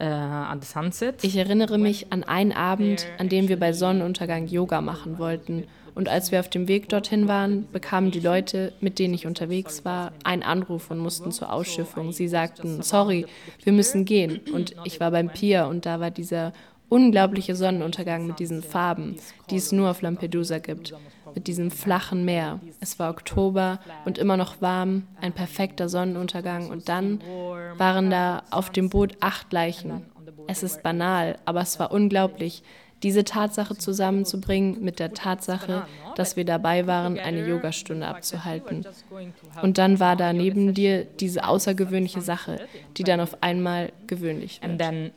uh, 0.00 0.04
at 0.04 0.60
the 0.60 0.66
sunset. 0.66 1.22
Ich 1.22 1.36
erinnere 1.36 1.78
mich 1.78 2.12
an 2.12 2.24
einen 2.24 2.52
Abend, 2.52 3.06
an 3.18 3.28
dem 3.28 3.48
wir 3.48 3.58
bei 3.58 3.72
Sonnenuntergang 3.72 4.46
Yoga 4.46 4.80
machen 4.80 5.18
wollten. 5.18 5.64
Und 5.94 6.08
als 6.08 6.32
wir 6.32 6.40
auf 6.40 6.48
dem 6.48 6.66
Weg 6.66 6.88
dorthin 6.88 7.28
waren, 7.28 7.68
bekamen 7.72 8.10
die 8.10 8.20
Leute, 8.20 8.72
mit 8.80 8.98
denen 8.98 9.14
ich 9.14 9.26
unterwegs 9.26 9.84
war, 9.84 10.12
einen 10.24 10.42
Anruf 10.42 10.90
und 10.90 10.98
mussten 10.98 11.30
zur 11.30 11.52
Ausschiffung. 11.52 12.10
Sie 12.10 12.26
sagten, 12.26 12.82
sorry, 12.82 13.26
wir 13.62 13.72
müssen 13.72 14.04
gehen. 14.04 14.40
Und 14.52 14.74
ich 14.82 14.98
war 14.98 15.12
beim 15.12 15.28
Pier 15.28 15.68
und 15.68 15.86
da 15.86 16.00
war 16.00 16.10
dieser 16.10 16.52
unglaubliche 16.88 17.54
Sonnenuntergang 17.54 18.26
mit 18.26 18.40
diesen 18.40 18.62
Farben, 18.62 19.16
die 19.50 19.56
es 19.56 19.72
nur 19.72 19.90
auf 19.90 20.02
Lampedusa 20.02 20.58
gibt, 20.58 20.94
mit 21.34 21.46
diesem 21.46 21.70
flachen 21.70 22.24
Meer. 22.24 22.60
Es 22.80 22.98
war 22.98 23.10
Oktober 23.10 23.80
und 24.04 24.18
immer 24.18 24.36
noch 24.36 24.60
warm, 24.60 25.04
ein 25.20 25.32
perfekter 25.32 25.88
Sonnenuntergang 25.88 26.70
und 26.70 26.88
dann 26.88 27.20
waren 27.76 28.10
da 28.10 28.42
auf 28.50 28.70
dem 28.70 28.90
Boot 28.90 29.16
acht 29.20 29.52
Leichen. 29.52 30.02
Es 30.46 30.62
ist 30.62 30.82
banal, 30.82 31.38
aber 31.44 31.60
es 31.60 31.78
war 31.78 31.92
unglaublich, 31.92 32.62
diese 33.02 33.24
Tatsache 33.24 33.76
zusammenzubringen 33.76 34.82
mit 34.82 34.98
der 34.98 35.12
Tatsache, 35.12 35.86
dass 36.16 36.36
wir 36.36 36.44
dabei 36.44 36.86
waren, 36.86 37.18
eine 37.18 37.46
Yogastunde 37.46 38.06
abzuhalten. 38.06 38.86
Und 39.60 39.76
dann 39.76 40.00
war 40.00 40.16
da 40.16 40.32
neben 40.32 40.72
dir 40.72 41.04
diese 41.04 41.46
außergewöhnliche 41.46 42.22
Sache, 42.22 42.66
die 42.96 43.04
dann 43.04 43.20
auf 43.20 43.42
einmal 43.42 43.92
gewöhnlich 44.06 44.60
wird 44.62 45.12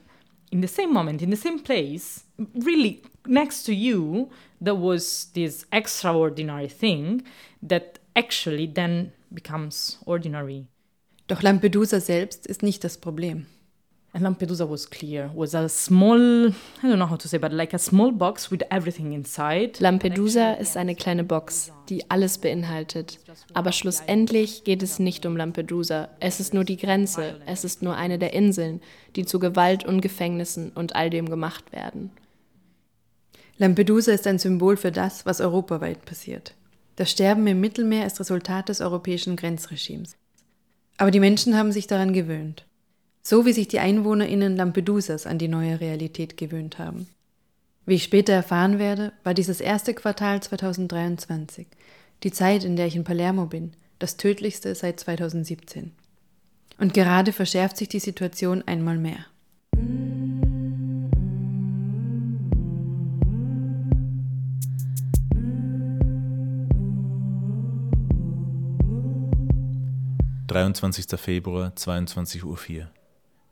in 0.49 0.61
the 0.61 0.67
same 0.67 0.93
moment, 0.93 1.21
in 1.21 1.29
the 1.29 1.37
same 1.37 1.59
place, 1.59 2.23
really 2.55 3.01
next 3.27 3.65
to 3.65 3.71
you, 3.71 4.29
there 4.63 4.75
was 4.75 5.31
this 5.33 5.65
extraordinary 5.71 6.67
thing 6.67 7.23
that 7.61 7.99
actually 8.15 8.67
then 8.67 9.11
becomes 9.33 9.99
ordinary. 10.05 10.65
Doch 11.27 11.41
Lampedusa 11.41 11.99
selbst 11.99 12.47
ist 12.47 12.63
nicht 12.63 12.83
das 12.83 12.97
Problem. 12.97 13.45
And 14.13 14.23
Lampedusa 14.23 14.67
was 14.67 14.89
clear, 14.89 15.29
was 15.35 15.53
a 15.53 15.67
small, 15.67 16.47
I 16.47 16.87
don't 16.87 16.95
know 16.95 17.09
how 17.09 17.17
to 17.17 17.27
say, 17.27 17.37
but 17.37 17.51
like 17.51 17.73
a 17.73 17.77
small 17.77 18.11
box 18.11 18.49
with 18.49 18.63
everything 18.71 19.11
inside. 19.11 19.73
Lampedusa 19.79 20.53
ist 20.53 20.77
eine 20.77 20.95
kleine 20.95 21.23
Box, 21.23 21.71
die 21.89 22.09
alles 22.09 22.37
beinhaltet. 22.37 23.19
Aber 23.53 23.73
schlussendlich 23.73 24.63
geht 24.63 24.81
es 24.81 24.97
nicht 24.97 25.25
um 25.25 25.35
Lampedusa. 25.35 26.09
Es 26.19 26.39
ist 26.39 26.53
nur 26.53 26.63
die 26.63 26.77
Grenze. 26.77 27.35
Es 27.45 27.63
ist 27.63 27.83
nur 27.83 27.95
eine 27.95 28.17
der 28.17 28.33
Inseln, 28.33 28.81
die 29.15 29.25
zu 29.25 29.37
Gewalt 29.37 29.85
und 29.85 30.01
Gefängnissen 30.01 30.71
und 30.71 30.95
all 30.95 31.09
dem 31.09 31.29
gemacht 31.29 31.71
werden. 31.73 32.11
Lampedusa 33.57 34.11
ist 34.11 34.27
ein 34.27 34.39
Symbol 34.39 34.77
für 34.77 34.91
das, 34.91 35.25
was 35.25 35.41
europaweit 35.41 36.05
passiert. 36.05 36.53
Das 36.95 37.11
Sterben 37.11 37.45
im 37.47 37.59
Mittelmeer 37.59 38.05
ist 38.05 38.19
Resultat 38.19 38.69
des 38.69 38.81
europäischen 38.81 39.35
Grenzregimes. 39.35 40.15
Aber 40.97 41.11
die 41.11 41.19
Menschen 41.19 41.55
haben 41.55 41.71
sich 41.71 41.87
daran 41.87 42.13
gewöhnt. 42.13 42.65
So 43.21 43.45
wie 43.45 43.53
sich 43.53 43.67
die 43.67 43.79
EinwohnerInnen 43.79 44.55
Lampedusas 44.55 45.27
an 45.27 45.37
die 45.37 45.47
neue 45.47 45.79
Realität 45.79 46.37
gewöhnt 46.37 46.79
haben. 46.79 47.07
Wie 47.85 47.95
ich 47.95 48.03
später 48.03 48.33
erfahren 48.33 48.79
werde, 48.79 49.13
war 49.23 49.33
dieses 49.33 49.61
erste 49.61 49.93
Quartal 49.93 50.41
2023, 50.41 51.67
die 52.23 52.31
Zeit, 52.31 52.63
in 52.63 52.75
der 52.75 52.87
ich 52.87 52.95
in 52.95 53.03
Palermo 53.03 53.45
bin, 53.45 53.73
das 53.99 54.17
tödlichste 54.17 54.75
seit 54.75 54.99
2017. 54.99 55.91
Und 56.79 56.93
gerade 56.93 57.31
verschärft 57.31 57.77
sich 57.77 57.89
die 57.89 57.99
Situation 57.99 58.63
einmal 58.65 58.97
mehr. 58.97 59.25
23. 70.47 71.19
Februar, 71.19 71.73
22.04 71.75 72.45
Uhr. 72.45 72.87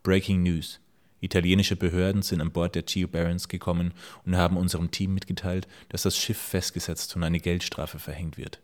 Breaking 0.02 0.44
News. 0.44 0.80
Italienische 1.20 1.76
Behörden 1.76 2.22
sind 2.22 2.40
an 2.40 2.54
Bord 2.54 2.74
der 2.74 2.84
Geo 2.84 3.10
Barons 3.10 3.50
gekommen 3.50 3.94
und 4.26 4.38
haben 4.38 4.56
unserem 4.56 4.92
Team 4.92 5.14
mitgeteilt, 5.14 5.68
dass 5.90 6.04
das 6.04 6.18
Schiff 6.18 6.38
festgesetzt 6.38 7.14
und 7.18 7.24
eine 7.24 7.42
Geldstrafe 7.42 8.00
verhängt 8.00 8.38
wird. 8.38 8.62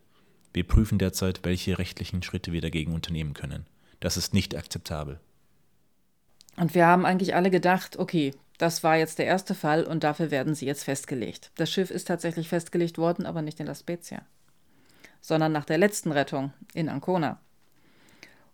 Wir 0.53 0.65
prüfen 0.65 0.97
derzeit, 0.97 1.41
welche 1.43 1.77
rechtlichen 1.77 2.23
Schritte 2.23 2.53
wir 2.53 2.61
dagegen 2.61 2.93
unternehmen 2.93 3.33
können. 3.33 3.65
Das 3.99 4.15
ist 4.15 4.33
nicht 4.33 4.55
akzeptabel. 4.55 5.19
Und 6.55 6.73
wir 6.73 6.87
haben 6.87 7.05
eigentlich 7.05 7.35
alle 7.35 7.51
gedacht, 7.51 7.99
okay, 7.99 8.33
das 8.57 8.81
war 8.81 8.95
jetzt 8.95 9.19
der 9.19 9.25
erste 9.25 9.55
Fall 9.55 9.83
und 9.83 10.05
dafür 10.05 10.31
werden 10.31 10.55
sie 10.55 10.67
jetzt 10.67 10.85
festgelegt. 10.85 11.51
Das 11.55 11.69
Schiff 11.69 11.91
ist 11.91 12.07
tatsächlich 12.07 12.47
festgelegt 12.47 12.97
worden, 12.97 13.25
aber 13.25 13.41
nicht 13.41 13.59
in 13.59 13.65
La 13.65 13.75
Spezia, 13.75 14.21
sondern 15.19 15.51
nach 15.51 15.65
der 15.65 15.77
letzten 15.77 16.13
Rettung 16.13 16.53
in 16.73 16.87
Ancona. 16.87 17.41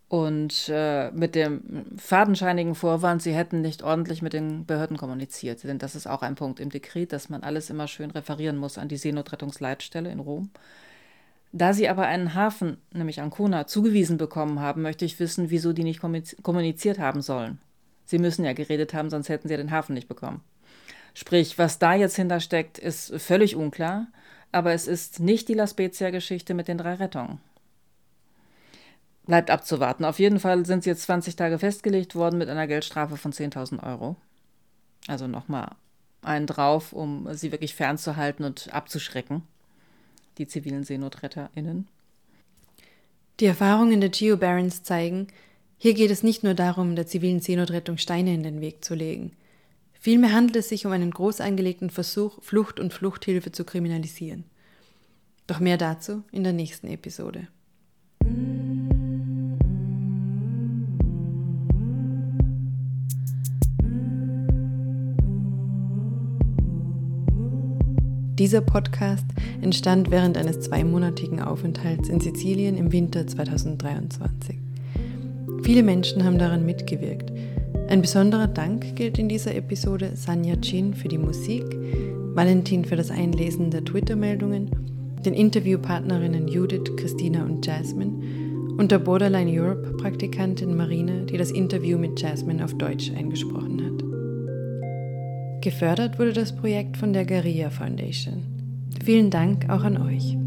Und 0.10 0.70
äh, 0.70 1.12
mit 1.12 1.36
dem 1.36 1.86
fadenscheinigen 1.98 2.76
Vorwand, 2.76 3.22
sie 3.22 3.34
hätten 3.34 3.62
nicht 3.62 3.84
ordentlich 3.84 4.22
mit 4.22 4.32
den 4.32 4.65
Behörden 4.65 4.96
kommuniziert. 4.96 5.63
Denn 5.65 5.80
das 5.80 5.96
ist 5.96 6.08
auch 6.08 6.22
ein 6.22 6.36
Punkt 6.36 6.62
im 6.62 6.70
Dekret, 6.70 7.12
dass 7.12 7.30
man 7.30 7.43
alles 7.43 7.70
immer 7.70 7.88
schön 7.88 8.12
referieren 8.12 8.58
muss 8.58 8.78
an 8.78 8.88
die 8.88 8.98
Seenotrettungsleitstelle 8.98 10.10
in 10.10 10.20
Rom. 10.20 10.50
Da 11.52 11.74
sie 11.74 11.89
aber 11.89 12.06
einen 12.08 12.36
Hafen, 12.36 12.78
nämlich 12.93 13.22
Ancona, 13.22 13.67
zugewiesen 13.67 14.17
bekommen 14.17 14.60
haben, 14.60 14.82
möchte 14.82 15.06
ich 15.06 15.20
wissen, 15.20 15.50
wieso 15.50 15.74
die 15.74 15.84
nicht 15.84 16.02
kommuniziert 16.02 17.00
haben 17.00 17.22
sollen. 17.22 17.60
Sie 18.06 18.20
müssen 18.20 18.46
ja 18.46 18.54
geredet 18.54 18.93
haben, 18.93 19.10
sonst 19.10 19.28
hätten 19.28 19.50
sie 19.50 19.58
den 19.58 19.72
Hafen 19.72 19.93
nicht 19.93 20.08
bekommen. 20.08 20.41
Sprich, 21.13 21.58
was 21.58 21.80
da 21.80 21.96
jetzt 21.96 22.15
hintersteckt, 22.15 22.78
ist 22.78 23.13
völlig 23.20 23.56
unklar, 23.56 24.08
aber 24.52 24.74
es 24.74 24.88
ist 24.88 25.20
nicht 25.20 25.50
die 25.50 25.56
La 25.56 25.67
Spezia-Geschichte 25.67 26.54
mit 26.54 26.67
den 26.67 26.78
drei 26.78 26.93
Rettungen. 26.93 27.39
Bleibt 29.28 29.52
abzuwarten. 29.52 30.06
Auf 30.06 30.20
jeden 30.20 30.40
Fall 30.40 30.66
sind 30.66 30.84
sie 30.84 30.90
jetzt 30.90 31.04
20 31.04 31.36
Tage 31.36 31.60
festgelegt 31.60 32.16
worden 32.16 32.38
mit 32.38 32.50
einer 32.50 32.66
Geldstrafe 32.66 33.18
von 33.18 33.34
10.000 33.34 33.84
Euro. 33.84 34.16
Also 35.08 35.28
nochmal 35.28 35.76
einen 36.22 36.48
drauf, 36.48 36.94
um 36.94 37.28
sie 37.34 37.52
wirklich 37.52 37.76
fernzuhalten 37.76 38.46
und 38.46 38.74
abzuschrecken, 38.74 39.44
die 40.38 40.48
zivilen 40.48 40.84
SeenotretterInnen. 40.84 41.88
Die 43.40 43.46
Erfahrungen 43.46 44.02
der 44.02 44.10
Geo 44.10 44.38
Barons 44.38 44.84
zeigen, 44.84 45.28
hier 45.78 45.94
geht 45.94 46.10
es 46.10 46.24
nicht 46.24 46.44
nur 46.44 46.56
darum, 46.56 46.96
der 46.96 47.06
zivilen 47.06 47.40
Seenotrettung 47.40 47.98
Steine 47.98 48.34
in 48.34 48.44
den 48.44 48.62
Weg 48.62 48.84
zu 48.84 48.96
legen. 48.96 49.34
Vielmehr 50.00 50.34
handelt 50.34 50.56
es 50.56 50.70
sich 50.70 50.86
um 50.86 50.92
einen 50.92 51.12
groß 51.12 51.42
angelegten 51.42 51.90
Versuch, 51.90 52.42
Flucht 52.42 52.80
und 52.80 52.94
Fluchthilfe 52.94 53.52
zu 53.52 53.63
kriminalisieren. 53.63 54.46
Doch 55.46 55.60
mehr 55.60 55.78
dazu 55.78 56.24
in 56.32 56.44
der 56.44 56.54
nächsten 56.54 56.88
Episode. 56.88 57.48
Dieser 68.39 68.62
Podcast 68.62 69.26
entstand 69.62 70.12
während 70.12 70.38
eines 70.38 70.60
zweimonatigen 70.60 71.41
Aufenthalts 71.41 72.08
in 72.08 72.19
Sizilien 72.19 72.78
im 72.78 72.91
Winter 72.91 73.26
2023. 73.26 74.60
Viele 75.63 75.82
Menschen 75.82 76.23
haben 76.23 76.38
daran 76.38 76.63
mitgewirkt. 76.63 77.32
Ein 77.88 78.02
besonderer 78.02 78.45
Dank 78.45 78.95
gilt 78.95 79.17
in 79.17 79.28
dieser 79.28 79.56
Episode 79.56 80.12
Sanja 80.13 80.56
Chin 80.58 80.93
für 80.93 81.08
die 81.08 81.17
Musik, 81.17 81.63
Valentin 82.36 82.86
für 82.86 82.95
das 82.95 83.10
Einlesen 83.10 83.71
der 83.71 83.84
Twitter-Meldungen, 83.84 84.69
den 85.26 85.34
Interviewpartnerinnen 85.34 86.47
Judith, 86.47 86.95
Christina 86.95 87.43
und 87.43 87.65
Jasmine 87.65 88.78
und 88.78 88.91
der 88.91 89.00
Borderline 89.00 89.50
Europe-Praktikantin 89.50 90.78
Marina, 90.78 91.21
die 91.21 91.38
das 91.38 91.50
Interview 91.50 91.97
mit 91.97 92.21
Jasmine 92.21 92.63
auf 92.63 92.76
Deutsch 92.76 93.12
eingesprochen 93.17 93.84
hat. 93.84 94.07
Gefördert 95.62 96.20
wurde 96.20 96.34
das 96.34 96.56
Projekt 96.56 96.98
von 96.98 97.13
der 97.13 97.26
Garia 97.26 97.70
Foundation. 97.70 98.43
Vielen 99.04 99.30
Dank 99.30 99.70
auch 99.70 99.84
an 99.84 99.98
euch. 99.98 100.38